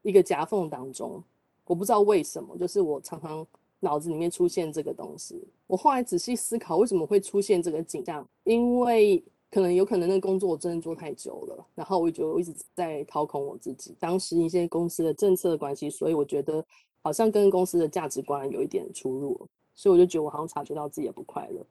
[0.07, 1.21] 一个夹缝当中，
[1.65, 3.45] 我不知道为什么，就是我常常
[3.81, 5.45] 脑子里面出现这个东西。
[5.67, 8.25] 我后来仔细思考，为什么会出现这个景象？
[8.45, 13.93] 因为可能有可能那个工作我真的做太久了，然后我觉得我一直在掏空我自己。
[13.99, 16.65] 当时一些公司的政策的关系，所以我觉得
[17.01, 19.37] 好像跟公司的价值观有一点出入，
[19.75, 21.61] 所以我就觉得我好像察觉到自己也不快乐。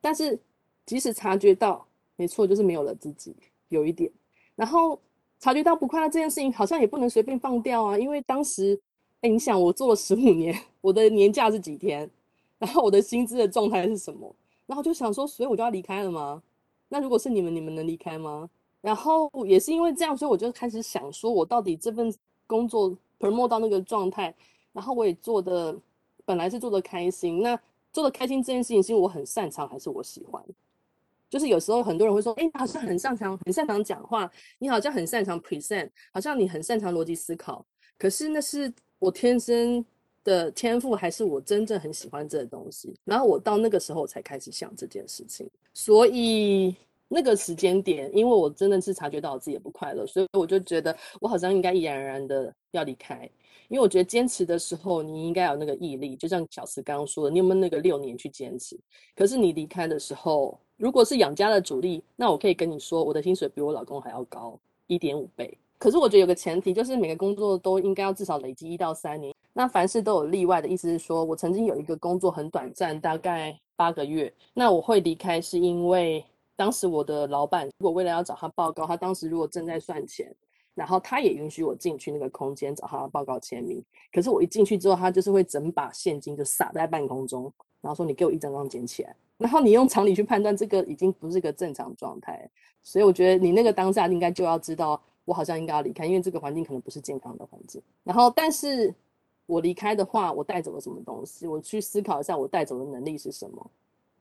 [0.00, 0.36] 但是
[0.84, 3.36] 即使察觉到，没错，就是没有了自己，
[3.68, 4.10] 有一点。
[4.56, 5.00] 然后
[5.44, 8.80] 察觉到不快乐这件事情，好像也不能随便放掉啊，因为当时，
[9.20, 12.10] 哎，你想我做了十五年，我的年假是几天？
[12.58, 14.34] 然后我的薪资的状态是什么？
[14.64, 16.42] 然后就想说，所以我就要离开了吗？
[16.88, 18.48] 那如果是你们，你们能离开吗？
[18.80, 22.10] 然后也是因为这样，所以我就开始想说，我到底这份
[22.46, 24.34] 工作 promote 到那个状态，
[24.72, 25.76] 然后我也做的
[26.24, 27.54] 本来是做的开心，那
[27.92, 30.42] 做的开心这件事情是我很擅长还是我喜欢？
[31.30, 37.64] 就是有时候很多人会说，哎，你好像很擅长，很擅长讲话，你好像很擅长 present，好像你很擅长逻辑思考，
[37.98, 39.84] 可是那是我天生
[40.22, 42.94] 的天赋，还是我真正很喜欢这东西？
[43.04, 46.74] 然后我到那个时候才开始想这件事情，所以。
[47.06, 53.30] 那个时间点，因为我真的是察觉到我自己也不快乐，所以我就觉得我好像应该毅然然的要离开。
[53.68, 58.76] 因为我觉得坚持的时候，你应该有那个毅力，就像小慈刚刚说的，你有没有那个六年去坚持？
[59.14, 64.54] 可是你离开的时候，如果是养家的主力，那我可以跟你说，我的薪水比我老公还要高
[64.86, 65.56] 一点五倍。
[65.78, 69.34] 可是我觉得有个前提，就是每个工作都应该要至少累积一到三年。
[69.54, 76.22] 那凡事都有例外的意思是说，我曾经有一个工作很短暂，大概八个月，那我会离开是因为。
[76.54, 80.32] 当时我的老板，如果为了要找他报告，他当时如果正在算钱，
[80.74, 83.82] 然后他也允许我进去那个空间找他的报告签名。
[84.12, 92.48] 可是我一进去之后，他就是会整把现金就撒在半空中，然后说：“你给我一张张捡起来。”然后你用常理去判断，这个已经不是个正常状态。
[92.82, 97.82] 所以我觉得你那个当下应该就要知道，我好像应该要离开，因为这个环境可能不是健康的环境。
[98.02, 98.94] 然后，但是
[99.46, 101.46] 我离开的话，我带走了什么东西？
[101.46, 103.70] 我去思考一下，我带走的能力是什么？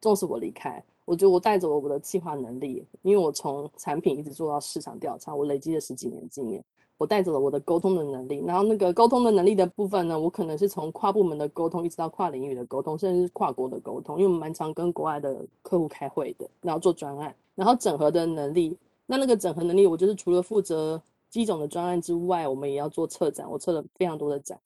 [0.02, 0.84] 纵使我离开。
[1.06, 6.64] 我觉得我带走了我的企划能力，因为我从产品一直做到市场调查，我累积了十几年经验。
[6.98, 18.78] 我带走了我的沟通的能力，然后那个沟通的能力的部分呢，我可能是从跨部门的沟通，一直到跨领域的沟通，甚至是跨国的沟通，因为我们蛮常跟国外的客户开会的，然后做专案，然后整合的能力。
[19.06, 24.58] 那那个整合能力，我就是除了负责机种的专案之外，我们也要做策展，我策了非常多的展。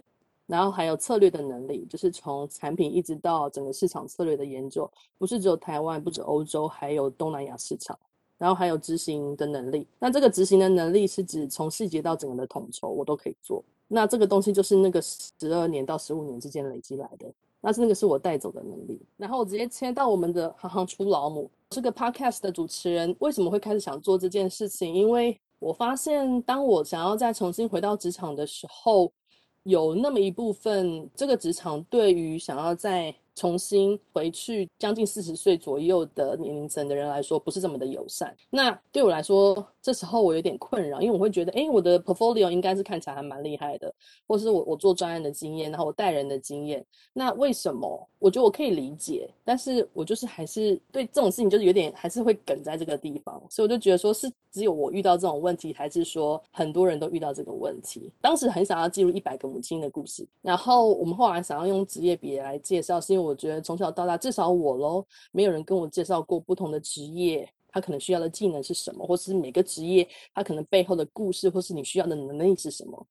[0.48, 7.96] 然后还有策略的能力，就是从产品一直到整个市场策略的研究，不是只有台湾，不止欧洲，还有东南亚市场。
[8.40, 13.64] 然后还有执行的能力，那这个执行的能力是指从细节到整个的统筹，我都可以做。
[13.88, 19.02] 那这个东西就是那个十二年到十五年之间累积来的，那是那个是我带走的能力。
[19.18, 24.94] 然后我直接切到我们的行行出老母，这个 podcast 的主持人为什么会开始想做这件事情？
[24.94, 29.12] 因为我发现，当我想要再重新回到职场的时候。
[29.68, 38.36] 有那么一部分，这个职场对于想要在重新回去将近四十岁左右的年龄层的人来说，不是这么的友善。
[38.50, 43.94] 那对我来说，这时候我有点困扰，因为我会觉得，诶，我的 portfolio 应该是看起来还蛮厉害的，
[44.26, 48.10] 或是我我做专案的经验，然后我带人的经验，那为什么？
[48.20, 58.12] 我觉得我可以理解，但是我就是还是对这种事情就是有点还是会梗在这个地方，所以我就觉得说是只有我遇到这种问题，还是说很多人都遇到这个问题？
[58.20, 73.06] 当时很想要记录一百个母亲的故事，然后我们后来想要用职业别来介绍，是因为我觉得从小到大至少我喽，没有人跟我介绍过不同的职业，他可能需要的技能是什么，或是每个职业他可能背后的故事，或是你需要的能力是什么。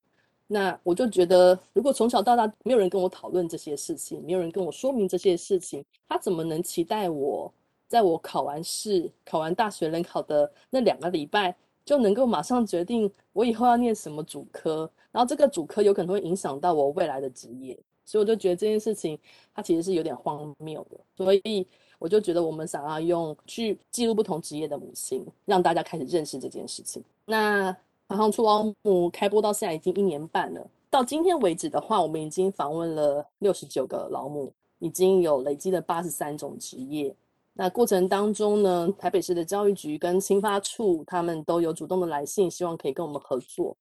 [0.49, 7.53] 那我就觉得，如果从小到大没有人跟我讨论这些事情，没有人跟我说明这些事情，他怎么能期待我
[7.89, 11.55] 在我考完试、考完大学联考的那两个礼拜
[11.85, 14.91] 就能够马上决定我以后要念什么主科？
[15.11, 19.19] 然后这个主科有可能会影响到我未来的职业，所以我就觉得这件事情
[19.55, 20.97] 它其实是有点荒谬的。
[21.15, 21.67] 所以
[21.99, 27.05] 我就觉得我们想要用去记录不同职业的母亲，让大家开始认识这件事情。
[27.27, 27.77] 那。
[28.09, 30.65] 然后，出老母开播到现在已经一年半了。
[30.89, 37.13] 到今天为止的话，我们已经访问了六十九个老母，已经有累积了八十三种职业。
[37.53, 43.77] 那过程当中呢，台北市的教育局跟青发处他们都有主动的来信，希望可以跟我们合作。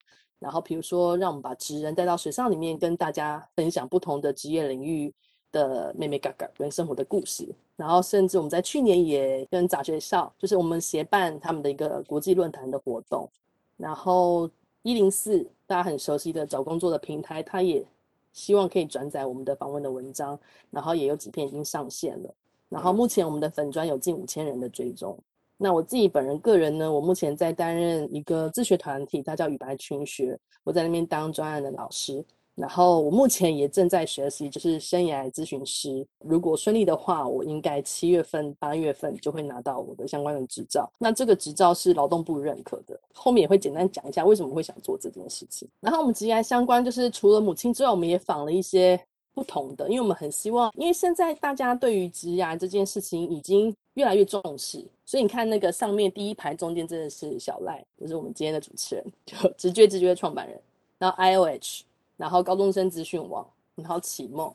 [0.45, 5.11] 然后，比如说，让我们把职人带到水上里面，跟大家分享不同的职业领域
[5.51, 7.49] 的妹妹嘎嘎跟生活的故事。
[7.75, 13.27] 然后，甚至我们在去年也跟杂学校，就是我们协办他们的一个国际论坛的活动。
[13.75, 14.47] 然后
[14.83, 17.83] 一零四大家很熟悉的找工作的平台，它也
[18.31, 20.39] 希望可以转载我们的访问的文章，
[20.69, 22.31] 然后也有几篇已经上线了。
[22.69, 25.17] 然后目前我们的粉专有近五千人的追踪。
[25.57, 32.23] 那我自己本人个人呢，我目前在担任一个自学团体，它叫语白群学，我在那边当专案的老师。
[32.55, 36.07] 然后我目前也正在学习，就是生涯咨询师。
[36.19, 40.89] 如果顺利的话，我应该七月份、八月份就会拿到我的相关的执照。
[40.97, 42.97] 那这个执照是劳动部认可的。
[43.13, 45.67] 后面也会简单讲一下为什么会想做这件事情。
[45.81, 48.97] 然后我们职涯相关，就是除了母亲之外，我们也访了一些
[49.35, 60.59] 不同的，因为我们很希望，因为现在大家对于职牙这件事情已经越来越重视，所以你看那个上面第一排中间真的是小赖，就是我们今天的主持人，就直觉直觉的创办人，
[60.97, 61.81] 然后 IOH。
[62.17, 64.49] 然后高中生资讯网，然后启梦，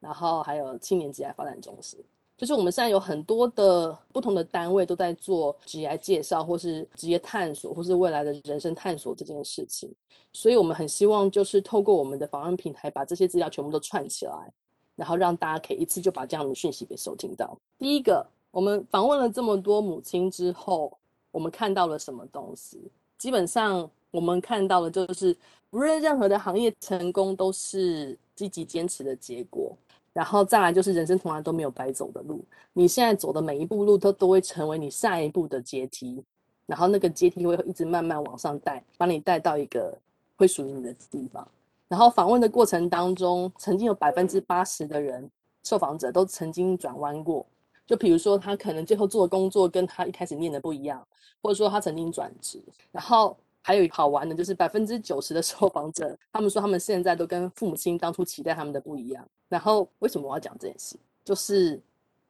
[0.00, 2.00] 然后还有青年职涯发展中心，
[2.36, 9.92] 就是我们现在有很多的不同的单位都在做职业介绍，或是职业探索，或是未来的人生探索这件事情。
[10.32, 14.52] 所以我们很希望就是透过我们的访问平台，把这些资料全部都串起来，
[14.96, 17.56] 然后让大家可以一次就把这样的讯息给收听到。
[17.78, 20.96] 第一个，我们访问了这么多母亲之后，
[21.30, 22.80] 我们看到了什么东西？
[23.18, 23.90] 基本上。
[24.14, 25.36] 我们看到的就是，
[25.70, 29.76] 无论任何的行业成功都是积极坚持的结果，
[30.14, 32.42] 然后再来就是人生从来都没有白走的路，
[32.72, 36.24] 你现在走的每一步路都都会成为你下一步的阶梯，
[36.66, 39.92] 然后那个阶梯会一直慢慢往上带，把你带到一个
[40.36, 41.46] 会属于你的地方。
[41.88, 45.28] 然后访问的过程当中，曾经有百分之八十的人
[45.64, 47.44] 受访者都曾经转弯过，
[47.84, 51.06] 就比如说他可能最后做的工作跟他一开始念的不一样，
[51.42, 52.62] 或者说他曾经转职，
[52.92, 53.36] 然后。
[53.66, 59.26] 还有好玩的，就是百分之九十的受访者，他们说他们现在都跟父母亲当初期待他们的不一样。
[59.48, 60.96] 然后为什么我要讲这件事？
[61.24, 61.80] 就是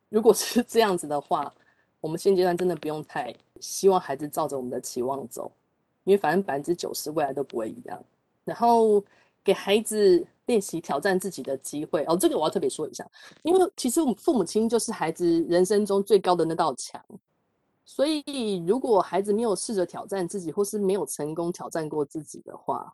[0.08, 1.52] 如果是这样子的话，
[2.00, 5.50] 我们现阶段真的不用太希望孩子照着我们的期望走，
[6.04, 8.00] 因为反正百分之九十未来都不会一样。
[8.44, 9.02] 然后
[9.42, 13.04] 给孩子练习挑战自己的机会哦，这个我要特别说一下，
[13.42, 17.04] 因为其实我们父母亲就是孩子人生中最高的那道墙。
[17.86, 22.92] 所以，如果孩子没有试着挑战自己，或是没有成功挑战过自己的话，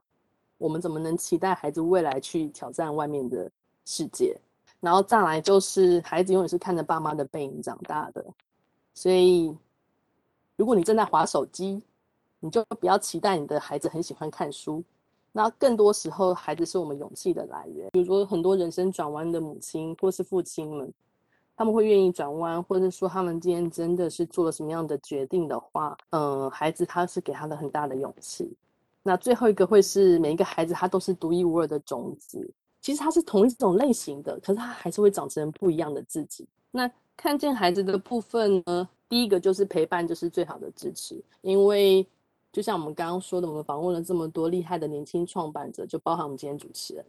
[0.58, 3.50] 我们怎么能期待孩子未来去挑战外面的
[3.84, 4.36] 世界？
[4.80, 8.24] 然后再来就是，孩子永远是看着爸妈的背影长大的。
[8.92, 9.56] 所以，
[10.56, 11.80] 如果你正在划手机，
[12.40, 14.82] 你就不要期待你的孩子很喜欢看书。
[15.32, 17.88] 那更多时候，孩子是我们勇气的来源。
[17.92, 20.92] 比如说，很多人生转弯的母亲或是父亲们。
[21.60, 28.50] 他们会愿意转弯，或者说他们今天真的是做了什么样的决定的话，嗯、孩子他是给他的很大的勇气。
[29.02, 32.50] 那最后一个会是每一个孩子他都是独一无二的种子，
[32.80, 36.48] 其实他是同一种类型的，可是他还是会长成不一样的自己。
[36.70, 41.22] 那看见孩子的部分呢，第一个就是陪伴，就是最好的支持。
[41.42, 42.06] 因为
[42.50, 47.04] 就像我们刚刚说的，我们访问了这么多厉害的年轻创办者，就包含我们今天主持人，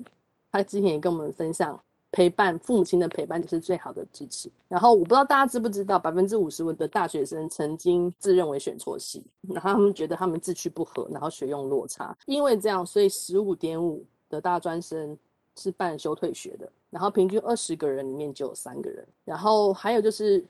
[0.52, 1.82] 他之前也跟我们分享。
[2.12, 4.51] 陪伴父母亲的陪伴就是最好的支持。
[4.68, 12.16] 然后我不知道大家知不知道，百分之五十的大学生曾经自认为选错系，然后他们觉得他们志趣不合，然后学用落差。
[12.26, 15.18] 因为这样，所以十五点五的大专生
[15.55, 19.07] 是半休退学的，然后平均二十个人里面就有三个人。
[19.24, 20.43] 然后还有就是，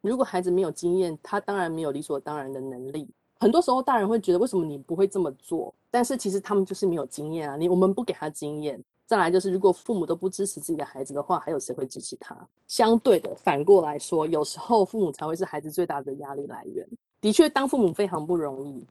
[0.00, 3.08] 如果孩子没有经验，他当然没有理所当然的能力。
[3.38, 5.74] 很多时候大人会觉得，为什么你不会这么做？
[5.90, 8.80] 但是其实他们就是没有经验啊，你我们不给他经验。
[9.10, 12.46] 再来就是，如果父母都不支持自己的孩子的话，还有谁会支持他？
[12.68, 16.86] 相对的，反过来说，有时候父母才会是孩子最大的压力来源。
[17.20, 18.86] 的确，当父母非常不容易，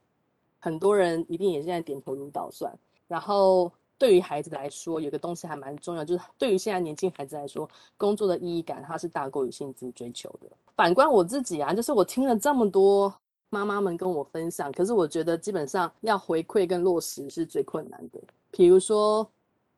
[0.59, 2.69] 很多人一定也现在点头如捣蒜。
[3.07, 10.49] 然后，对于孩子来说，有个东西还蛮重要，就是对于现在年轻孩子来说，工作的意义感它是大过于薪资追求的。
[10.75, 13.13] 反观我自己啊，就是我听了这么多
[13.49, 18.19] 妈妈们跟我分享，可是我觉得基本上要回馈跟落实是最困难的。
[18.51, 19.25] 比如说。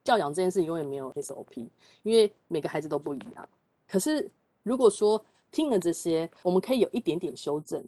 [0.04, 1.68] 教养这件事永远没有 SOP，
[2.04, 3.48] 因为每个孩子都不一样。
[3.88, 4.30] 可是
[4.64, 7.84] 如果说听了这些，我们可以有一点点修正。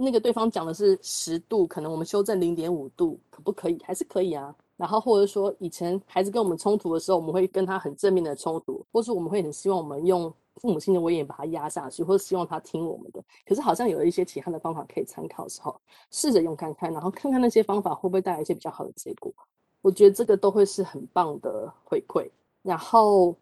[0.00, 3.76] 那个对方讲的是十度，可能我们修正零点五度，可不可以？
[3.82, 4.54] 还是可以啊。
[4.76, 13.20] 然后或者说以前孩子跟我们冲突的时候，我们会跟他很正面的冲突，或是我们会很希望我们用父母亲的威严把他压下去，或者希望他听我们的。
[13.44, 15.80] 可是好像有一些其他的方法可以参考的时候，
[16.12, 19.34] 试着用看看，然后看看那些方法会不会带来一些比较好的结果。
[19.88, 22.28] 我觉得这个都会是很棒的回馈。
[22.60, 23.34] 然后，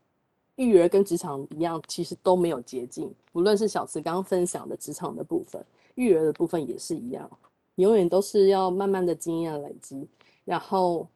[0.55, 3.13] 育儿跟职场一样，其实都没有捷径。
[3.33, 5.61] 无论是小慈刚刚分享的职场的部分，
[5.97, 7.29] 育儿的部分也是一样，
[7.75, 10.07] 永远都是要慢慢的经验累积，
[10.45, 11.09] 然后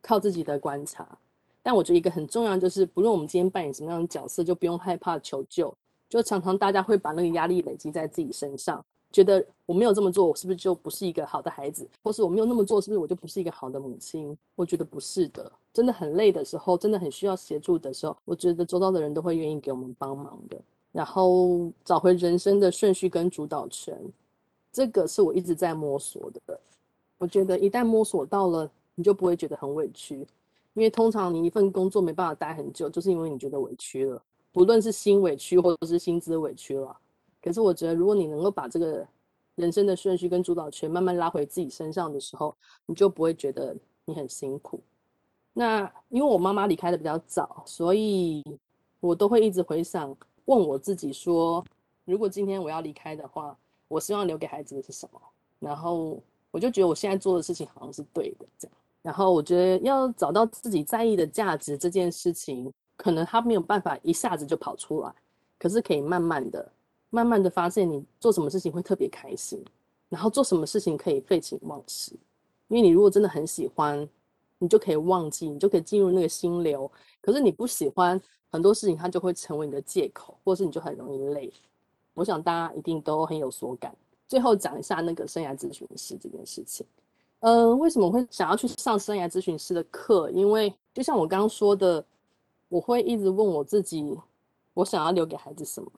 [0.00, 1.18] 靠自己的观察。
[1.64, 5.76] 但我觉得一个很重要就是，不论我们今天扮演什么样的角色，就不用害怕求救。
[6.08, 8.84] 就常常大家会把那个压力累积在自己身上。
[9.12, 11.88] 觉得我没有这么做，我是不是就不是一个好的孩子？
[12.02, 14.36] 或是我没有那么做，是不是我就不是一个好的母亲？
[14.54, 15.50] 我觉得不是的。
[15.72, 20.58] 真的很累的时候，真的很需要协助的时候，我觉得周遭的人都会愿意给我们帮忙的。
[20.92, 23.98] 然后找回人生的顺序跟主导权，
[24.72, 26.58] 这个是我一直在摸索的。
[27.18, 30.16] 我觉得一旦摸索到了，你就不会觉得很委屈，
[30.72, 36.96] 因为通常你一份工作没办法待很久，就是因为你觉得委屈了，不论是心委屈或者是薪资委屈了。
[37.46, 39.06] 可是我觉得，如果你能够把这个
[39.54, 42.52] 人生的顺序跟主导权慢慢拉回自己身上的时候，
[42.86, 43.72] 你就不会觉得
[44.04, 44.80] 你很辛苦。
[45.52, 48.42] 那因为我妈妈离开的比较早，所以
[48.98, 50.12] 我都会一直回想，
[50.46, 51.64] 问我自己说，
[52.04, 55.20] 如果今天我要离开的话，我希望留给孩子的是什么？
[55.60, 56.20] 然后
[56.50, 58.76] 我就觉得我现在做的事情好像是对的，这样。
[59.02, 65.14] 然后我觉得要找到自己在意的价值这件事情，可能他没有办法一下子就跑出来，
[65.60, 66.72] 可是可以慢慢的。
[67.16, 69.64] 慢慢的发现，你做什么事情会特别开心，
[70.10, 72.12] 然后做什么事情可以废寝忘食。
[72.68, 74.06] 因为你如果真的很喜欢，
[74.58, 76.90] 你就可以忘记，你就可以进入那个心流。
[77.22, 81.50] 可是你不喜欢很多事情，它就会成为你的借口，或是你就很容易累。
[82.12, 83.96] 我想大家一定都很有所感。
[84.28, 86.84] 最后讲一下那个生涯咨询师这件事情。
[87.40, 90.30] 呃，为什么会想要去上生涯咨询师的课？
[90.32, 92.04] 因为就像我刚刚说的，
[92.68, 94.14] 我会一直问我自己，
[94.74, 95.90] 我想要留给孩子什么。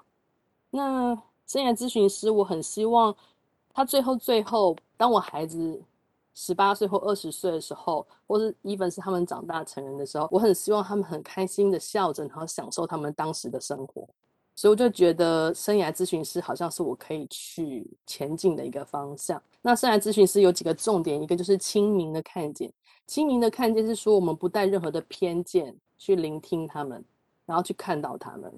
[0.71, 1.15] 那
[1.47, 3.15] 生涯咨询师，我很希望
[3.73, 5.81] 他最后最后，当我孩子
[6.35, 14.07] 十八岁或二十岁的时候，或是 even 是他们长大成人的时候，我很希望他们很开心的笑着，然后享受他们当时的生活。
[14.55, 19.41] 所以我就觉得生涯咨询师好像是我可以去前进的一个方向。
[19.63, 22.71] 那生涯咨询师有几个重点，一个就是亲民的看见，
[23.07, 27.05] 亲民的看见是说我们不带任何的偏见去聆听他们，
[27.47, 28.53] 然后去看到他们。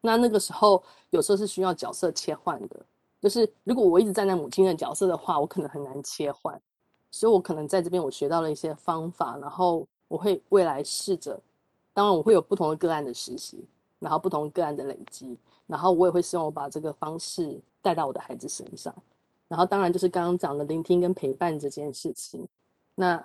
[0.00, 2.76] 那那个时候，有时候是需要角色切换的。
[3.20, 6.60] 就是如果我一直站在母亲的角色的话，我可能很难切换。
[7.10, 11.40] 所以我可能在这边我学到了一些方法，然后我会未来试着。
[11.94, 13.64] 当然，我会有不同的个案的实习，
[13.98, 15.36] 然后不同个案的累积，
[15.66, 18.94] 然后我也会希望我把这个方式带到我的孩子身上。
[19.48, 22.46] 然后当然就是刚刚讲的聆听跟陪伴这件事情。
[22.94, 23.24] 那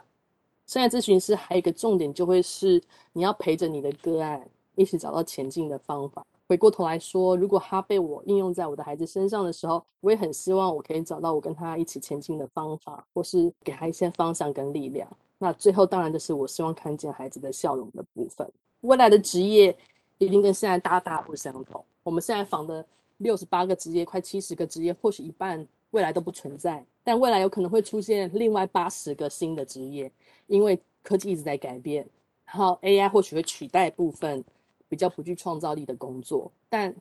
[0.67, 6.25] 生涯咨询师还有一个重点，就会是你要陪着你的个案一起找到前进的方法。
[6.51, 15.07] 回过头来说，如果他被我应用在我的孩子身上的时候，我也很希望我可以找到我跟他一起前进的方法，或是给他一些方向跟力量。
[15.37, 18.45] 那最后当然就是我希望看见孩子的笑容的部分。
[18.81, 19.73] 未来的职业
[20.17, 21.81] 一定跟现在大大不相同。
[22.03, 22.85] 我们现在仿的
[23.19, 30.11] 六十八个职业，快七十个职业，或许一半未来都不存在，但未来有可能会出现另外八十个新的职业，
[30.47, 32.05] 因为科技一直在改变，
[32.43, 34.43] 然后 AI 或许会取代部分。
[34.91, 36.93] 比较不具创造力的工作，但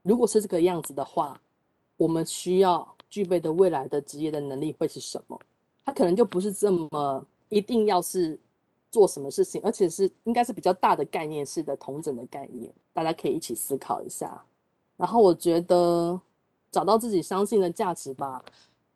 [0.00, 1.38] 如果是这个样子的话，
[1.98, 5.38] 我们需要具备的未来的职业的能力会是什么？
[5.84, 8.40] 它可能就不是这么一定要是
[8.90, 14.42] 做什么事情，而且是应该是比较大的概念式的同整的概念，大家可以一起思考一下。
[14.96, 16.18] 然后我觉得
[16.70, 18.42] 找到自己相信的价值吧，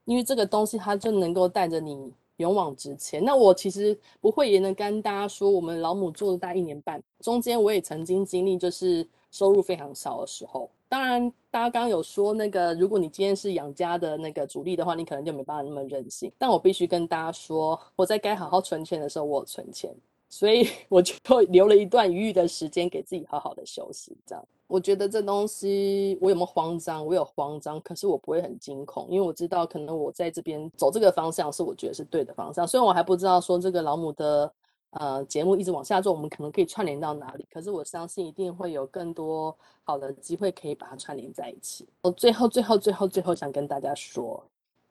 [0.07, 3.25] 因为这个东西它就能够带着你勇往直前。
[3.25, 10.71] 那我其实不讳言的跟大家说，我们老母做了大一年半，中间我也曾经经历就是收入非常少的时候。
[10.89, 16.31] 当然，大家刚刚有说那个，如果你今天是养家的那个主力的话，你可能就没办法那么任性。
[16.39, 19.93] 但我必须跟大家说，我在该好好存钱的时候，我有存钱，
[20.35, 21.15] 所以 我就
[21.49, 24.17] 留了一段余裕的时间给自己好好的休息。
[24.27, 27.07] 这样，我觉得这东西我有没有慌张？
[27.07, 32.67] 我有慌张，可是我不会很惊恐，因为我知道可能我在这边走这个方向是我觉得是对的方向。
[32.67, 34.53] 虽然我还不知道说这个老母的。
[34.97, 37.45] 呃，节目一直往下做，我们可能可以串联到哪里？
[37.53, 41.85] 可是我相信一定会有更多好的机会可以把它串联在一起。
[42.01, 44.41] 我最后、最后、最后、最后想跟大家说，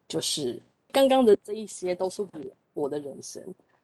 [0.06, 2.30] 就是刚刚的这一些都是我
[2.74, 3.42] 我的人生，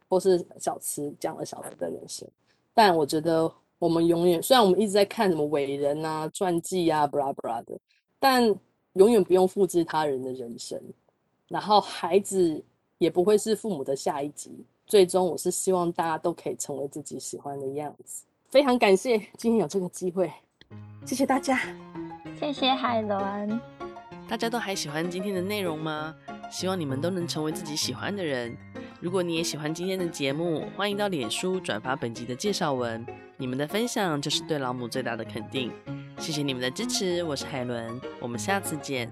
[0.09, 2.27] 或是小慈讲了小慈的人生。
[2.73, 7.79] 但我觉得我们永远，虽然我们一直在看什么伟人啊、传记啊、布拉布拉的，
[8.19, 8.43] 但
[8.93, 10.81] 永远不用复制他人的人生。
[11.47, 12.61] 然后孩子
[12.97, 14.51] 也不会是父母的下一集。
[14.85, 18.23] 最终，我是希望大家都可以成为自己喜欢的样子。
[18.49, 20.31] 非常感谢今天有这个机会，
[21.05, 21.59] 谢谢大家，
[22.39, 23.78] 谢谢海伦。
[24.29, 26.13] 大家都还喜欢今天的内容吗？
[26.51, 28.55] 希望你们都能成为自己喜欢的人。
[28.99, 33.03] 如果你也喜欢今天的节目，欢迎到脸书转发本集的介绍文。
[33.37, 35.71] 你们的分享就是对老母最大的肯定。
[36.19, 39.11] 谢谢你们的支持，我是海伦，我们下次见。